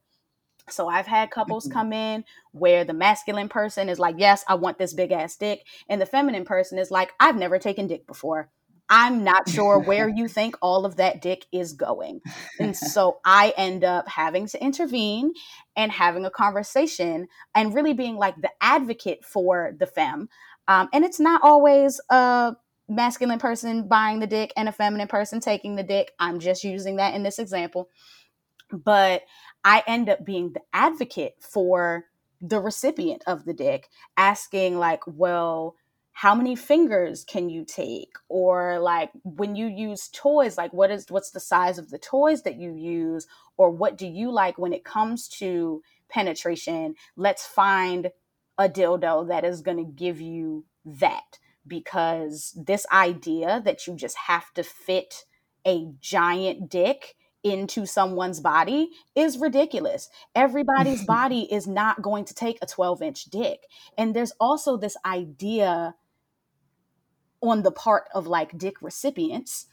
[0.69, 1.73] So I've had couples mm-hmm.
[1.73, 5.65] come in where the masculine person is like, "Yes, I want this big ass dick,"
[5.89, 8.51] and the feminine person is like, "I've never taken dick before.
[8.89, 12.21] I'm not sure where you think all of that dick is going."
[12.61, 15.33] And so I end up having to intervene
[15.77, 20.29] and having a conversation and really being like the advocate for the fem.
[20.69, 22.55] Um, and it's not always a
[22.89, 26.13] masculine person buying the dick and a feminine person taking the dick.
[26.19, 27.89] I'm just using that in this example.
[28.71, 29.23] But
[29.65, 32.07] I end up being the advocate for
[32.41, 35.77] the recipient of the dick, asking, like, well,
[36.13, 41.07] how many fingers can you take or like when you use toys like what is
[41.09, 44.75] what's the size of the toys that you use or what do you like when
[44.75, 48.11] it comes to penetration let's find
[48.59, 54.17] a dildo that is going to give you that because this idea that you just
[54.27, 55.25] have to fit
[55.67, 60.09] a giant dick into someone's body is ridiculous.
[60.35, 63.67] Everybody's body is not going to take a 12 inch dick.
[63.99, 65.95] And there's also this idea
[67.41, 69.67] on the part of like dick recipients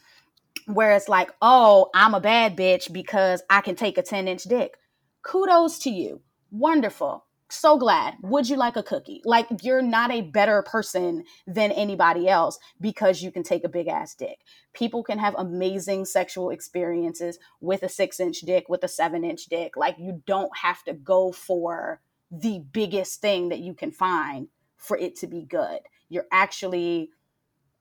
[0.65, 4.43] where it's like, oh, I'm a bad bitch because I can take a 10 inch
[4.43, 4.77] dick.
[5.21, 6.21] Kudos to you.
[6.51, 8.15] Wonderful so glad.
[8.21, 9.21] Would you like a cookie?
[9.25, 13.87] Like you're not a better person than anybody else because you can take a big
[13.87, 14.39] ass dick.
[14.73, 19.45] People can have amazing sexual experiences with a six inch dick, with a seven inch
[19.45, 19.75] dick.
[19.75, 24.97] Like you don't have to go for the biggest thing that you can find for
[24.97, 25.79] it to be good.
[26.07, 27.11] You're actually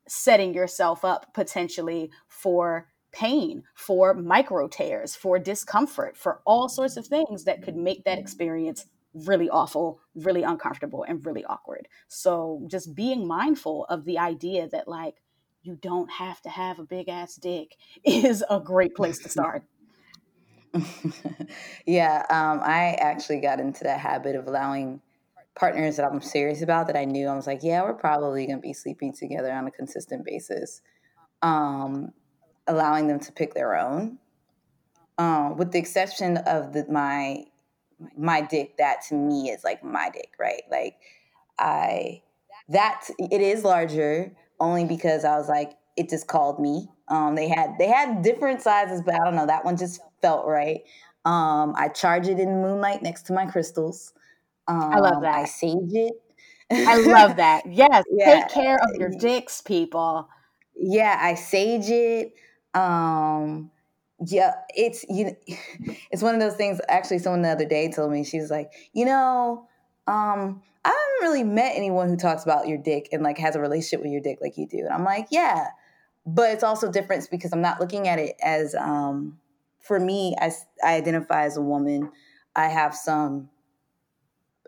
[0.06, 7.06] setting yourself up potentially for pain, for micro tears, for discomfort, for all sorts of
[7.06, 11.88] things that could make that experience really awful, really uncomfortable, and really awkward.
[12.08, 15.16] So just being mindful of the idea that, like,
[15.62, 19.64] you don't have to have a big ass dick is a great place to start.
[21.86, 25.00] yeah, um, I actually got into that habit of allowing
[25.54, 28.58] partners that I'm serious about that I knew I was like, yeah, we're probably going
[28.58, 30.82] to be sleeping together on a consistent basis.
[31.42, 32.12] Um,
[32.66, 34.18] allowing them to pick their own,
[35.16, 37.44] um, with the exception of the, my
[38.16, 38.76] my dick.
[38.78, 40.62] That to me is like my dick, right?
[40.70, 40.96] Like
[41.58, 42.22] I
[42.68, 46.88] that it is larger only because I was like it just called me.
[47.08, 50.46] Um, they had they had different sizes, but I don't know that one just felt
[50.46, 50.80] right.
[51.24, 54.12] Um, I charge it in moonlight next to my crystals.
[54.66, 55.34] Um, I love that.
[55.34, 56.12] I sage it.
[56.70, 57.64] I love that.
[57.70, 58.40] Yes, yeah.
[58.42, 60.28] take care of your dicks, people.
[60.76, 62.34] Yeah, I sage it.
[62.74, 63.70] Um,
[64.24, 65.36] yeah, it's you.
[66.10, 66.80] It's one of those things.
[66.88, 69.68] Actually, someone the other day told me she was like, you know,
[70.06, 73.60] um, I haven't really met anyone who talks about your dick and like has a
[73.60, 74.78] relationship with your dick like you do.
[74.78, 75.68] And I'm like, yeah,
[76.26, 79.38] but it's also different because I'm not looking at it as um,
[79.80, 80.34] for me.
[80.40, 80.50] I
[80.82, 82.10] I identify as a woman.
[82.56, 83.50] I have some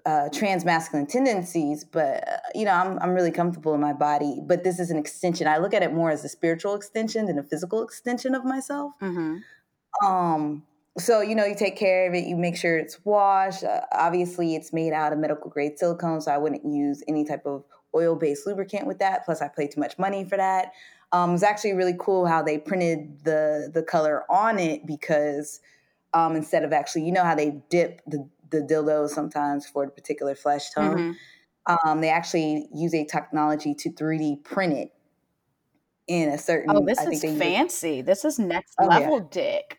[0.07, 4.41] uh, trans masculine tendencies, but uh, you know, I'm I'm really comfortable in my body.
[4.43, 5.47] But this is an extension.
[5.47, 8.93] I look at it more as a spiritual extension than a physical extension of myself.
[9.01, 10.07] Mm-hmm.
[10.07, 10.63] Um,
[10.99, 12.25] so you know, you take care of it.
[12.25, 13.65] You make sure it's washed.
[13.65, 17.47] Uh, obviously, it's made out of medical grade silicone, so I wouldn't use any type
[17.47, 19.25] of oil based lubricant with that.
[19.25, 20.73] Plus, I paid too much money for that.
[21.13, 25.61] Um, it's actually really cool how they printed the the color on it because
[26.15, 29.91] um, instead of actually, you know, how they dip the the dildo sometimes for a
[29.91, 30.97] particular flesh tone.
[30.97, 31.89] Mm-hmm.
[31.89, 34.93] Um, they actually use a technology to 3D print it
[36.09, 36.75] in a certain.
[36.75, 38.03] Oh, this I is fancy.
[38.03, 39.27] This is next oh, level yeah.
[39.31, 39.79] dick.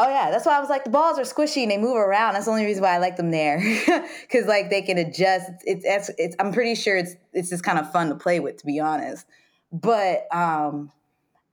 [0.00, 2.34] Oh yeah, that's why I was like the balls are squishy and they move around.
[2.34, 3.58] That's the only reason why I like them there,
[4.20, 5.50] because like they can adjust.
[5.64, 8.58] It's, it's it's I'm pretty sure it's it's just kind of fun to play with,
[8.58, 9.26] to be honest.
[9.72, 10.92] But um,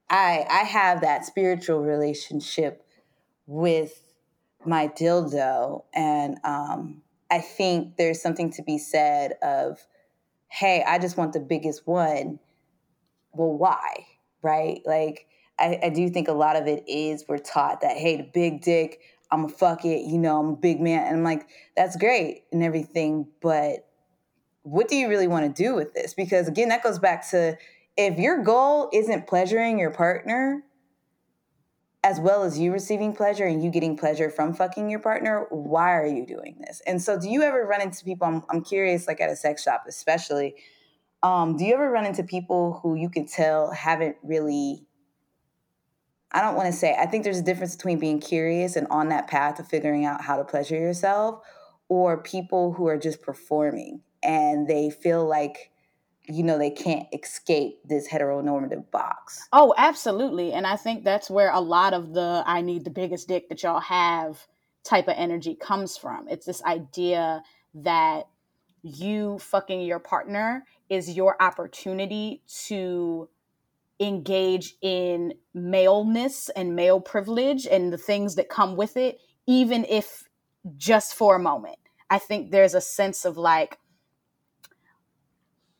[0.08, 2.86] I I have that spiritual relationship
[3.46, 4.00] with
[4.66, 5.84] my dildo.
[5.94, 9.86] And um, I think there's something to be said of,
[10.48, 12.38] hey, I just want the biggest one.
[13.32, 14.06] Well, why?
[14.42, 14.80] Right?
[14.84, 15.26] Like,
[15.58, 18.62] I, I do think a lot of it is we're taught that, hey, the big
[18.62, 19.00] dick,
[19.30, 21.06] I'm a fuck it, you know, I'm a big man.
[21.06, 23.86] And I'm like, that's great and everything, but
[24.62, 26.14] what do you really want to do with this?
[26.14, 27.56] Because again, that goes back to
[27.96, 30.62] if your goal isn't pleasuring your partner,
[32.06, 35.92] as well as you receiving pleasure and you getting pleasure from fucking your partner, why
[35.92, 36.80] are you doing this?
[36.86, 38.28] And so, do you ever run into people?
[38.28, 40.54] I'm, I'm curious, like at a sex shop, especially.
[41.24, 44.86] Um, do you ever run into people who you can tell haven't really?
[46.30, 46.94] I don't want to say.
[46.96, 50.20] I think there's a difference between being curious and on that path of figuring out
[50.20, 51.40] how to pleasure yourself,
[51.88, 55.72] or people who are just performing and they feel like
[56.28, 59.48] you know they can't escape this heteronormative box.
[59.52, 60.52] Oh, absolutely.
[60.52, 63.62] And I think that's where a lot of the I need the biggest dick that
[63.62, 64.46] y'all have
[64.84, 66.28] type of energy comes from.
[66.28, 67.42] It's this idea
[67.74, 68.28] that
[68.82, 73.28] you fucking your partner is your opportunity to
[73.98, 80.24] engage in maleness and male privilege and the things that come with it, even if
[80.76, 81.78] just for a moment.
[82.10, 83.78] I think there's a sense of like,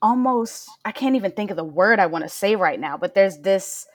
[0.06, 3.14] almost I can't even think of the word I want to say right now, but
[3.14, 3.86] there's this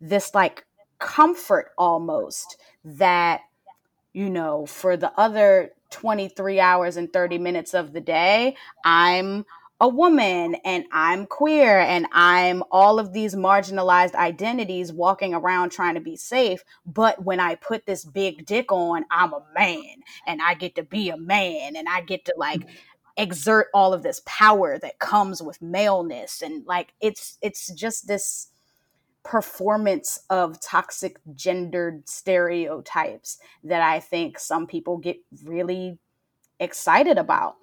[0.00, 0.66] this like
[0.98, 3.42] comfort almost that
[4.12, 9.46] you know, for the other 23 hours and 30 minutes of the day, I'm
[9.80, 15.94] a woman and I'm queer and I'm all of these marginalized identities walking around trying
[15.94, 16.62] to be safe.
[16.84, 20.82] But when I put this big dick on, I'm a man and I get to
[20.82, 22.66] be a man and I get to like
[23.16, 28.48] exert all of this power that comes with maleness and like it's it's just this
[29.22, 35.98] performance of toxic gendered stereotypes that I think some people get really
[36.58, 37.56] excited about.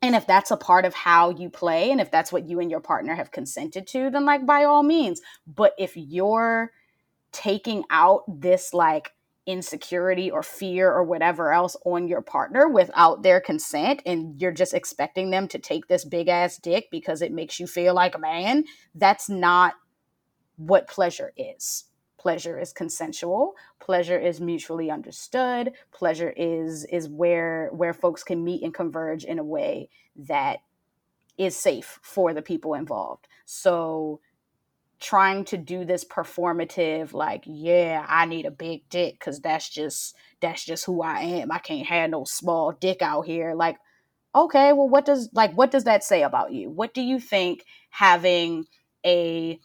[0.00, 2.70] And if that's a part of how you play and if that's what you and
[2.70, 5.20] your partner have consented to, then like by all means.
[5.46, 6.72] But if you're
[7.32, 9.12] taking out this like
[9.46, 14.74] insecurity or fear or whatever else on your partner without their consent and you're just
[14.74, 18.18] expecting them to take this big ass dick because it makes you feel like a
[18.18, 18.64] man,
[18.94, 19.74] that's not
[20.56, 21.84] what pleasure is.
[22.18, 23.52] Pleasure is consensual.
[23.80, 25.72] Pleasure is mutually understood.
[25.92, 30.60] Pleasure is is where where folks can meet and converge in a way that
[31.36, 33.28] is safe for the people involved.
[33.44, 34.20] So
[35.04, 40.16] trying to do this performative like yeah i need a big dick because that's just
[40.40, 41.52] that's just who i am.
[41.52, 43.54] I can't have no small dick out here.
[43.54, 43.76] Like
[44.34, 46.70] okay well what does like what does that say about you?
[46.70, 48.64] What do you think having
[49.04, 49.60] a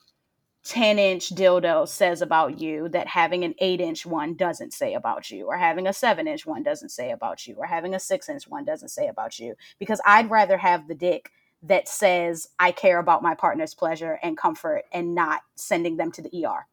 [0.66, 5.32] 10 inch dildo says about you that having an 8 inch one doesn't say about
[5.32, 8.30] you, or having a 7 inch one doesn't say about you, or having a 6
[8.30, 9.56] inch one doesn't say about you.
[9.80, 11.32] Because I'd rather have the dick
[11.64, 16.22] that says I care about my partner's pleasure and comfort and not sending them to
[16.22, 16.66] the ER.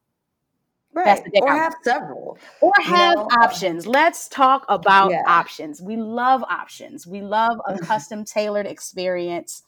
[0.93, 1.21] Right.
[1.41, 2.39] or have several.
[2.59, 3.27] Or have know?
[3.39, 3.85] options.
[3.85, 5.21] Let's talk about yeah.
[5.27, 5.79] options.
[5.79, 7.05] We love options.
[7.05, 9.61] We love a custom tailored experience.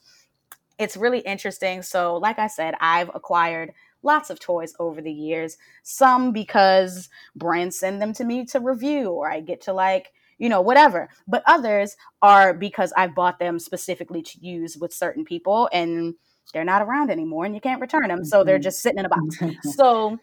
[0.80, 1.84] It's really interesting.
[1.84, 5.58] So, like I said, I've acquired lots of toys over the years.
[5.84, 10.50] Some because brands send them to me to review, or I get to like, you
[10.50, 11.10] know, whatever.
[11.28, 16.16] But others are because I've bought them specifically to use with certain people and
[16.54, 18.26] they're not around anymore and you can't return them.
[18.26, 18.64] So they're mm-hmm.
[18.64, 19.38] just sitting in a box.
[19.76, 20.18] so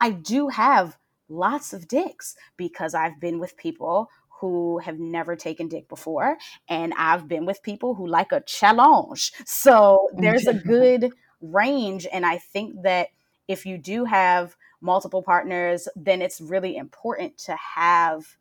[0.00, 0.96] I do have
[1.28, 4.08] lots of dicks because I've been with people
[4.40, 6.38] who have never taken dick before
[6.68, 9.32] and I've been with people who like a challenge.
[9.44, 13.08] So there's a good range and I think that
[13.48, 18.37] if you do have multiple partners, then it's really important to have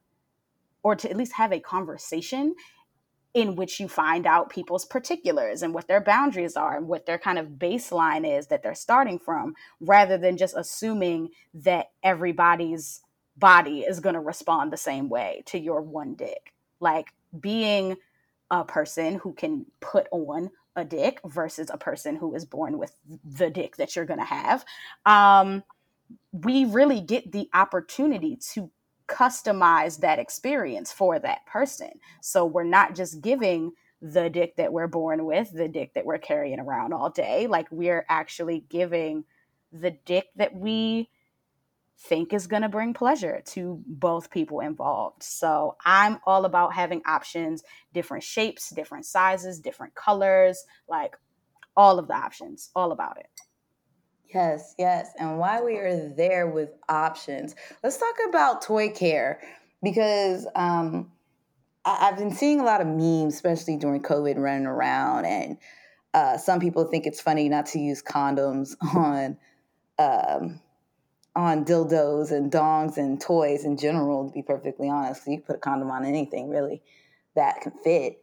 [0.83, 2.55] or to at least have a conversation
[3.33, 7.19] in which you find out people's particulars and what their boundaries are and what their
[7.19, 13.01] kind of baseline is that they're starting from, rather than just assuming that everybody's
[13.35, 16.53] body is going to respond the same way to your one dick.
[16.79, 17.97] Like being
[18.49, 22.95] a person who can put on a dick versus a person who is born with
[23.23, 24.63] the dick that you're going to have.
[25.05, 25.63] Um,
[26.31, 28.71] we really get the opportunity to
[29.07, 31.91] customize that experience for that person.
[32.21, 36.19] So we're not just giving the dick that we're born with, the dick that we're
[36.19, 37.47] carrying around all day.
[37.47, 39.23] Like we're actually giving
[39.71, 41.09] the dick that we
[41.99, 45.23] think is going to bring pleasure to both people involved.
[45.23, 51.17] So I'm all about having options, different shapes, different sizes, different colors, like
[51.75, 53.29] all of the options, all about it.
[54.33, 55.09] Yes, yes.
[55.19, 57.55] And why we are there with options.
[57.83, 59.41] Let's talk about toy care
[59.81, 61.11] because um,
[61.85, 65.25] I- have been seeing a lot of memes, especially during COVID, running around.
[65.25, 65.57] And
[66.13, 69.37] uh, some people think it's funny not to use condoms on.
[69.99, 70.61] Um,
[71.35, 75.27] on dildos and dongs and toys in general, to be perfectly honest.
[75.27, 76.81] You can put a condom on anything really
[77.35, 78.19] that can fit.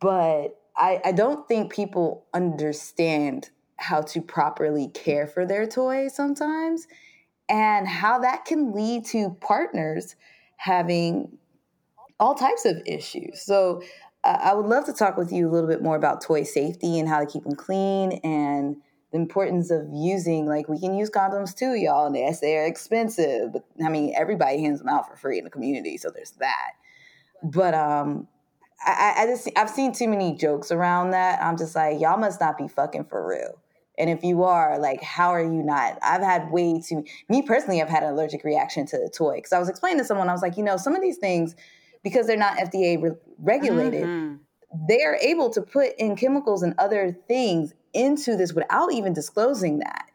[0.00, 6.86] But I, I don't think people understand how to properly care for their toys sometimes
[7.48, 10.16] and how that can lead to partners
[10.56, 11.38] having
[12.20, 13.40] all types of issues.
[13.40, 13.82] So,
[14.24, 16.98] uh, I would love to talk with you a little bit more about toy safety
[16.98, 18.76] and how to keep them clean and
[19.12, 22.06] the importance of using like we can use condoms too, y'all.
[22.06, 25.44] And yes, they are expensive, but I mean everybody hands them out for free in
[25.44, 26.72] the community, so there's that.
[27.42, 28.28] But um,
[28.84, 31.42] I, I just I've seen too many jokes around that.
[31.42, 33.58] I'm just like, y'all must not be fucking for real.
[33.98, 35.98] And if you are, like, how are you not?
[36.02, 39.36] I've had way too, me personally, I've had an allergic reaction to the toy.
[39.36, 41.56] Because I was explaining to someone, I was like, you know, some of these things,
[42.04, 44.36] because they're not FDA re- regulated, mm-hmm.
[44.88, 49.80] they are able to put in chemicals and other things into this without even disclosing
[49.80, 50.06] that,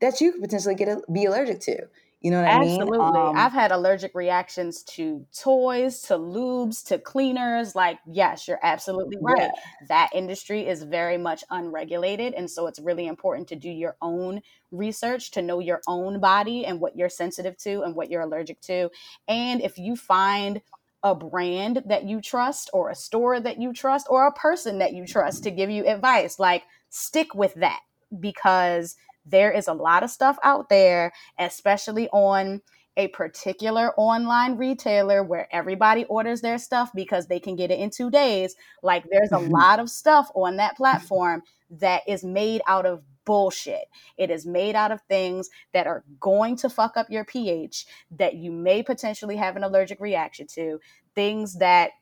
[0.00, 1.86] that you could potentially get a, be allergic to.
[2.22, 2.98] You know what Absolutely.
[2.98, 3.00] I mean?
[3.00, 3.20] Absolutely.
[3.30, 7.74] Um, I've had allergic reactions to toys, to lubes, to cleaners.
[7.74, 9.38] Like, yes, you're absolutely right.
[9.38, 9.50] Yeah.
[9.88, 12.34] That industry is very much unregulated.
[12.34, 16.66] And so it's really important to do your own research to know your own body
[16.66, 18.90] and what you're sensitive to and what you're allergic to.
[19.26, 20.60] And if you find
[21.02, 24.92] a brand that you trust or a store that you trust or a person that
[24.92, 27.80] you trust to give you advice, like, stick with that
[28.18, 32.60] because there is a lot of stuff out there, especially on
[32.96, 37.90] a particular online retailer where everybody orders their stuff because they can get it in
[37.90, 38.54] two days.
[38.82, 43.84] Like there's a lot of stuff on that platform that is made out of bullshit.
[44.18, 47.86] It is made out of things that are going to fuck up your pH,
[48.18, 50.80] that you may potentially have an allergic reaction to,
[51.14, 51.92] things that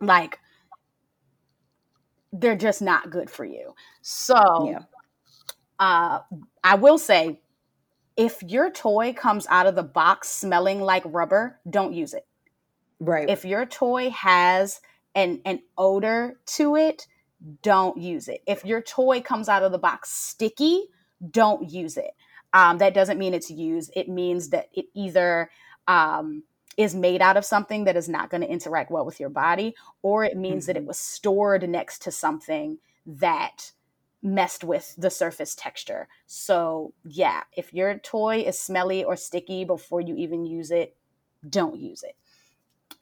[0.00, 0.38] like
[2.32, 3.74] they're just not good for you.
[4.00, 4.84] So yeah
[5.80, 6.20] uh,
[6.62, 7.40] I will say,
[8.16, 12.26] if your toy comes out of the box smelling like rubber, don't use it.
[13.00, 13.28] Right.
[13.28, 14.80] If your toy has
[15.14, 17.06] an an odor to it,
[17.62, 18.42] don't use it.
[18.46, 20.88] If your toy comes out of the box sticky,
[21.30, 22.10] don't use it.
[22.52, 23.90] Um, that doesn't mean it's used.
[23.96, 25.50] It means that it either
[25.88, 26.42] um,
[26.76, 29.74] is made out of something that is not going to interact well with your body,
[30.02, 30.66] or it means mm-hmm.
[30.66, 30.88] that it mm-hmm.
[30.88, 33.72] was stored next to something that
[34.22, 36.08] messed with the surface texture.
[36.26, 40.96] So, yeah, if your toy is smelly or sticky before you even use it,
[41.48, 42.16] don't use it.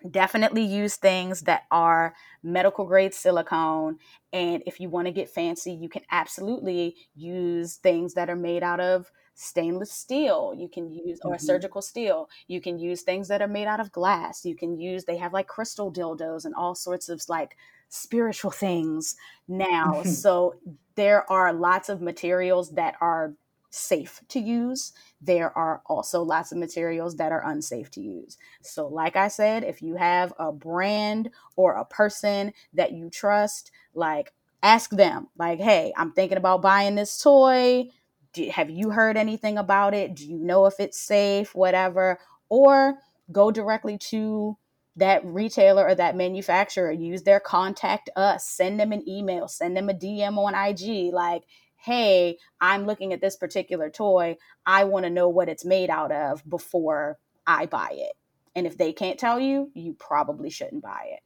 [0.08, 3.98] Definitely use things that are medical grade silicone.
[4.32, 8.62] And if you want to get fancy, you can absolutely use things that are made
[8.62, 9.10] out of
[9.40, 11.46] stainless steel you can use or mm-hmm.
[11.46, 15.04] surgical steel you can use things that are made out of glass you can use
[15.04, 17.56] they have like crystal dildos and all sorts of like
[17.88, 19.16] spiritual things
[19.46, 19.94] now.
[19.96, 20.10] Mm-hmm.
[20.10, 20.56] So
[20.94, 23.34] there are lots of materials that are
[23.70, 24.92] safe to use.
[25.20, 28.38] There are also lots of materials that are unsafe to use.
[28.62, 33.70] So like i said if you have a brand or a person that you trust
[33.94, 34.32] like
[34.62, 37.88] ask them like hey i'm thinking about buying this toy.
[38.32, 40.14] Do, have you heard anything about it?
[40.14, 42.18] Do you know if it's safe, whatever?
[42.50, 42.98] Or
[43.32, 44.56] go directly to
[44.98, 49.88] that retailer or that manufacturer, use their contact us, send them an email, send them
[49.88, 51.42] a DM on IG like,
[51.76, 54.36] hey, I'm looking at this particular toy.
[54.66, 58.12] I want to know what it's made out of before I buy it.
[58.54, 61.20] And if they can't tell you, you probably shouldn't buy it.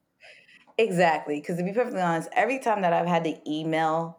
[0.79, 1.41] Exactly.
[1.41, 4.19] Because to be perfectly honest, every time that I've had to email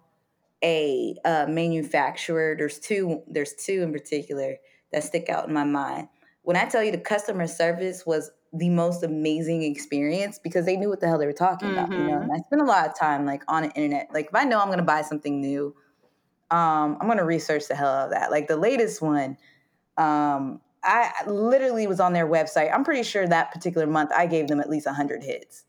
[0.64, 2.56] a uh, manufacturer.
[2.58, 3.22] There's two.
[3.28, 4.58] There's two in particular
[4.92, 6.08] that stick out in my mind.
[6.44, 10.88] When I tell you the customer service was the most amazing experience because they knew
[10.88, 11.86] what the hell they were talking mm-hmm.
[11.86, 11.92] about.
[11.92, 14.10] You know, and I spend a lot of time like on the internet.
[14.14, 15.76] Like if I know I'm going to buy something new,
[16.52, 18.30] um, I'm going to research the hell out of that.
[18.30, 19.38] Like the latest one,
[19.98, 22.72] um, I literally was on their website.
[22.74, 25.64] I'm pretty sure that particular month I gave them at least 100 hits.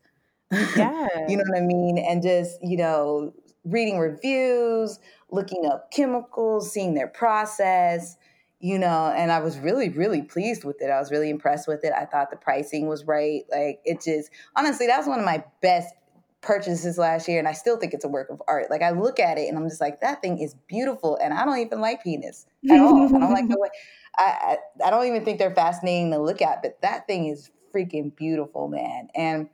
[0.51, 1.07] Yeah.
[1.27, 1.97] you know what I mean?
[1.97, 3.33] And just, you know,
[3.63, 4.99] reading reviews,
[5.31, 8.17] looking up chemicals, seeing their process,
[8.65, 10.89] you know, and I was really, really pleased with it.
[10.89, 11.93] I was really impressed with it.
[11.95, 13.43] I thought the pricing was right.
[13.51, 15.93] Like it just honestly, that was one of my best
[16.41, 18.71] purchases last year, and I still think it's a work of art.
[18.71, 21.45] Like I look at it and I'm just like, that thing is beautiful, and I
[21.45, 23.05] don't even like penis at all.
[23.05, 23.69] I don't like the way.
[24.17, 27.51] I, I I don't even think they're fascinating to look at, but that thing is
[27.71, 29.09] freaking beautiful, man.
[29.13, 29.47] And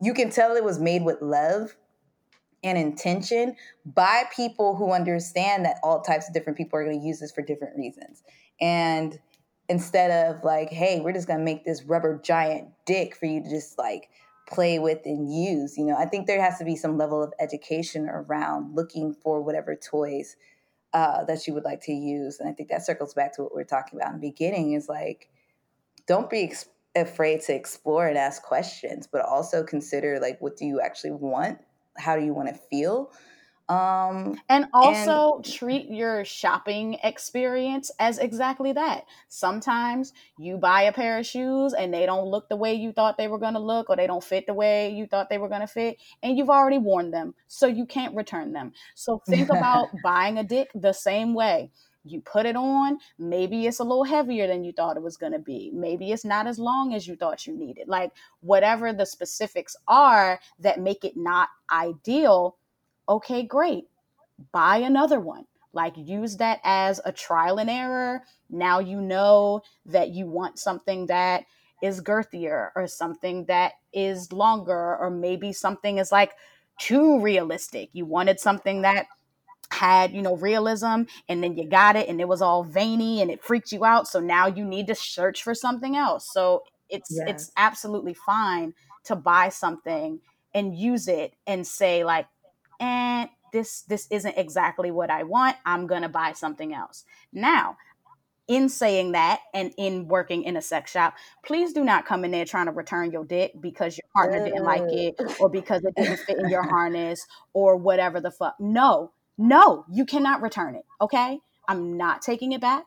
[0.00, 1.76] you can tell it was made with love
[2.62, 3.54] and intention
[3.84, 7.32] by people who understand that all types of different people are going to use this
[7.32, 8.22] for different reasons.
[8.60, 9.18] And
[9.68, 13.50] instead of like, hey, we're just to make this rubber giant dick for you to
[13.50, 14.08] just like
[14.48, 17.32] play with and use, you know, I think there has to be some level of
[17.40, 20.36] education around looking for whatever toys
[20.92, 22.38] uh, that you would like to use.
[22.38, 24.72] And I think that circles back to what we are talking about in the beginning
[24.72, 25.28] is like,
[26.06, 30.64] don't be ex- afraid to explore and ask questions, but also consider like, what do
[30.64, 31.58] you actually want
[31.98, 33.10] how do you want to feel
[33.68, 39.06] um, and also and, treat your shopping experience as exactly that.
[39.28, 43.18] Sometimes you buy a pair of shoes and they don't look the way you thought
[43.18, 45.48] they were going to look, or they don't fit the way you thought they were
[45.48, 48.72] going to fit, and you've already worn them, so you can't return them.
[48.94, 51.70] So think about buying a dick the same way
[52.08, 55.32] you put it on maybe it's a little heavier than you thought it was going
[55.32, 59.04] to be maybe it's not as long as you thought you needed like whatever the
[59.04, 62.56] specifics are that make it not ideal
[63.08, 63.86] okay great
[64.52, 65.44] buy another one.
[65.72, 68.22] Like use that as a trial and error.
[68.48, 71.44] Now you know that you want something that
[71.82, 76.32] is girthier or something that is longer or maybe something is like
[76.78, 77.90] too realistic.
[77.92, 79.06] You wanted something that
[79.70, 83.32] had you know realism and then you got it and it was all veiny and
[83.32, 86.32] it freaked you out so now you need to search for something else.
[86.32, 87.28] So it's yes.
[87.28, 88.72] it's absolutely fine
[89.04, 90.20] to buy something
[90.54, 92.26] and use it and say like
[92.80, 97.76] and eh, this this isn't exactly what i want i'm gonna buy something else now
[98.48, 101.14] in saying that and in working in a sex shop,
[101.44, 104.64] please do not come in there trying to return your dick because your partner didn't
[104.64, 108.54] like it or because it didn't fit in your harness or whatever the fuck.
[108.60, 110.84] No, no, you cannot return it.
[111.00, 111.40] Okay.
[111.68, 112.84] I'm not taking it back.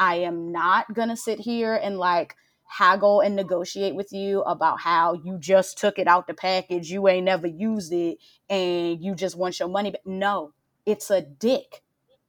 [0.00, 2.34] I am not going to sit here and like
[2.76, 7.06] haggle and negotiate with you about how you just took it out the package, you
[7.08, 8.18] ain't never used it,
[8.48, 10.52] and you just want your money But No,
[10.86, 11.82] it's a dick.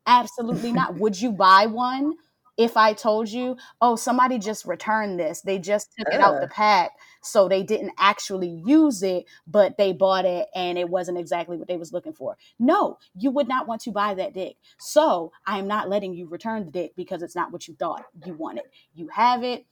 [0.06, 0.96] Absolutely not.
[1.00, 2.14] Would you buy one?
[2.58, 6.48] if I told you, oh, somebody just returned this, they just took it out the
[6.48, 6.92] pack,
[7.22, 11.68] so they didn't actually use it, but they bought it and it wasn't exactly what
[11.68, 12.38] they was looking for.
[12.58, 14.56] No, you would not want to buy that dick.
[14.78, 18.06] So I am not letting you return the dick because it's not what you thought
[18.26, 18.66] you wanted.
[18.94, 19.66] You have it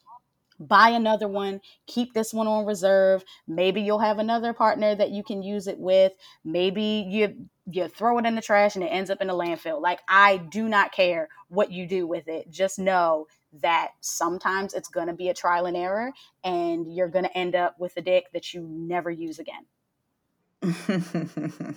[0.59, 3.23] buy another one keep this one on reserve.
[3.47, 6.13] Maybe you'll have another partner that you can use it with.
[6.43, 9.81] Maybe you you throw it in the trash and it ends up in a landfill.
[9.81, 12.49] Like i do not care what you do with it.
[12.49, 13.27] Just know
[13.61, 16.11] that sometimes it's going to be a trial and error
[16.43, 19.65] and you're going to end up with a dick that you never use again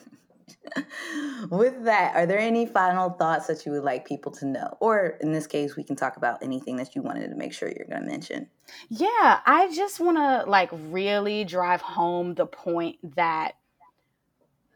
[1.50, 4.76] With that, are there any final thoughts that you would like people to know?
[4.80, 7.68] Or in this case, we can talk about anything that you wanted to make sure
[7.68, 8.48] you're going to mention.
[8.88, 13.52] Yeah, I just want to like really drive home the point that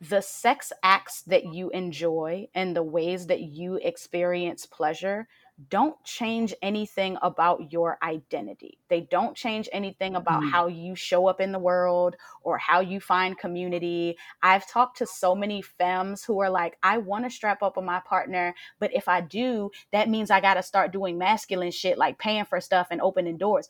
[0.00, 5.28] the sex acts that you enjoy and the ways that you experience pleasure
[5.68, 8.78] don't change anything about your identity.
[8.88, 10.50] They don't change anything about mm.
[10.50, 14.16] how you show up in the world or how you find community.
[14.42, 17.84] I've talked to so many femmes who are like, I want to strap up on
[17.84, 21.98] my partner, but if I do, that means I got to start doing masculine shit
[21.98, 23.68] like paying for stuff and opening doors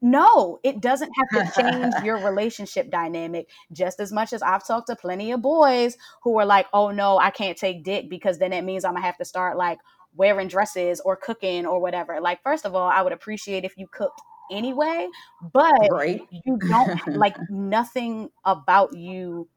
[0.00, 4.88] no, it doesn't have to change your relationship dynamic just as much as I've talked
[4.88, 8.52] to plenty of boys who are like, oh no, I can't take dick because then
[8.52, 9.78] it means I'm gonna have to start like
[10.14, 12.20] wearing dresses or cooking or whatever.
[12.20, 15.08] Like, first of all, I would appreciate if you cooked anyway,
[15.52, 16.26] but right.
[16.44, 19.48] you don't like nothing about you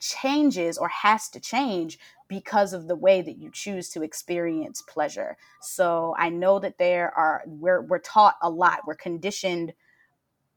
[0.00, 1.98] changes or has to change
[2.28, 5.36] because of the way that you choose to experience pleasure.
[5.60, 8.80] So I know that there are we're we're taught a lot.
[8.86, 9.72] We're conditioned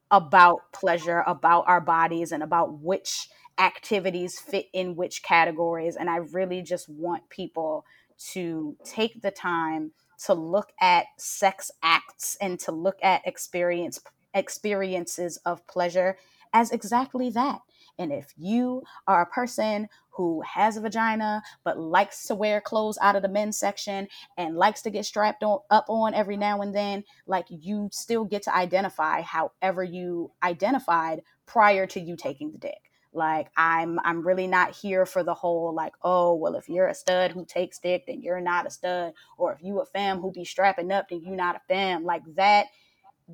[0.10, 6.18] about pleasure, about our bodies and about which activities fit in which categories and I
[6.18, 7.86] really just want people
[8.34, 9.92] to take the time
[10.26, 14.00] to look at sex acts and to look at experience
[14.34, 16.18] experiences of pleasure
[16.54, 17.60] as exactly that
[17.98, 22.98] and if you are a person who has a vagina but likes to wear clothes
[23.02, 24.08] out of the men's section
[24.38, 28.26] and likes to get strapped on, up on every now and then, like you still
[28.26, 32.91] get to identify however you identified prior to you taking the dick.
[33.14, 36.96] Like I'm I'm really not here for the whole like, oh, well, if you're a
[36.96, 39.14] stud who takes dick, then you're not a stud.
[39.38, 42.04] Or if you a femme who be strapping up, then you're not a femme.
[42.04, 42.68] Like that,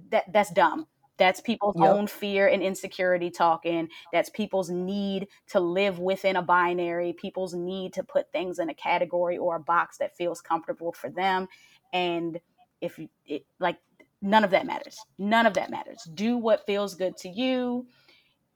[0.09, 0.87] that that's dumb.
[1.17, 1.89] That's people's yep.
[1.89, 3.89] own fear and insecurity talking.
[4.13, 8.75] That's people's need to live within a binary, people's need to put things in a
[8.75, 11.47] category or a box that feels comfortable for them.
[11.91, 12.39] And
[12.81, 13.77] if you, it, like,
[14.21, 14.99] none of that matters.
[15.17, 16.07] None of that matters.
[16.13, 17.87] Do what feels good to you.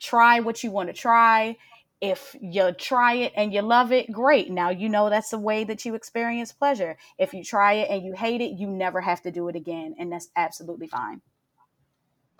[0.02, 1.58] Try what you want to try.
[2.02, 4.50] If you try it and you love it, great.
[4.50, 6.98] Now you know that's the way that you experience pleasure.
[7.20, 9.96] If you try it and you hate it, you never have to do it again.
[10.00, 11.22] And that's absolutely fine.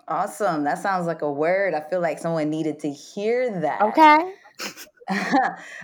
[0.08, 0.64] Awesome.
[0.64, 1.74] That sounds like a word.
[1.74, 3.82] I feel like someone needed to hear that.
[3.82, 4.34] Okay.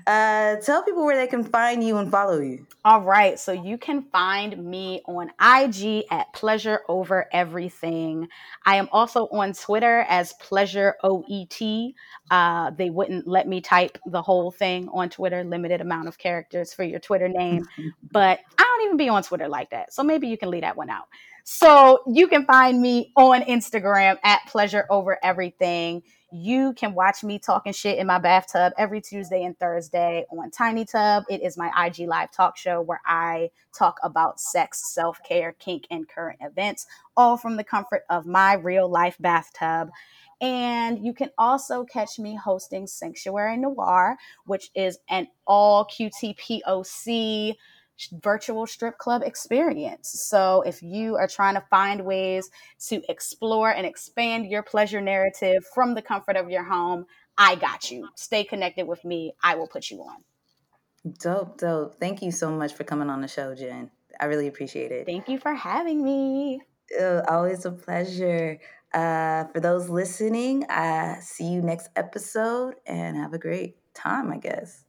[0.07, 2.67] uh, tell people where they can find you and follow you.
[2.85, 3.39] All right.
[3.39, 8.29] So you can find me on IG at Pleasure Over Everything.
[8.65, 11.95] I am also on Twitter as Pleasure OET.
[12.31, 16.73] Uh, they wouldn't let me type the whole thing on Twitter, limited amount of characters
[16.73, 17.67] for your Twitter name.
[18.13, 19.93] but I don't even be on Twitter like that.
[19.93, 21.09] So maybe you can leave that one out.
[21.51, 26.03] So you can find me on Instagram at Pleasure Over Everything.
[26.31, 30.85] You can watch me talking shit in my bathtub every Tuesday and Thursday on Tiny
[30.85, 31.25] Tub.
[31.31, 35.87] It is my IG live talk show where I talk about sex, self care, kink,
[35.91, 39.89] and current events, all from the comfort of my real life bathtub.
[40.43, 47.55] And you can also catch me hosting Sanctuary Noir, which is an all QTPOC
[48.23, 50.09] virtual strip club experience.
[50.23, 52.51] So if you are trying to find ways
[52.89, 57.91] to explore and expand your pleasure narrative from the comfort of your home, I got
[57.91, 58.09] you.
[58.17, 59.35] Stay connected with me.
[59.43, 60.25] I will put you on.
[61.21, 61.95] Dope, dope.
[61.99, 63.91] Thank you so much for coming on the show, Jen.
[64.21, 65.07] I really appreciate it.
[65.07, 66.61] Thank you for having me.
[67.01, 68.59] Uh, always a pleasure.
[68.93, 74.39] Uh, for those listening, I see you next episode and have a great time, I
[74.39, 74.85] guess.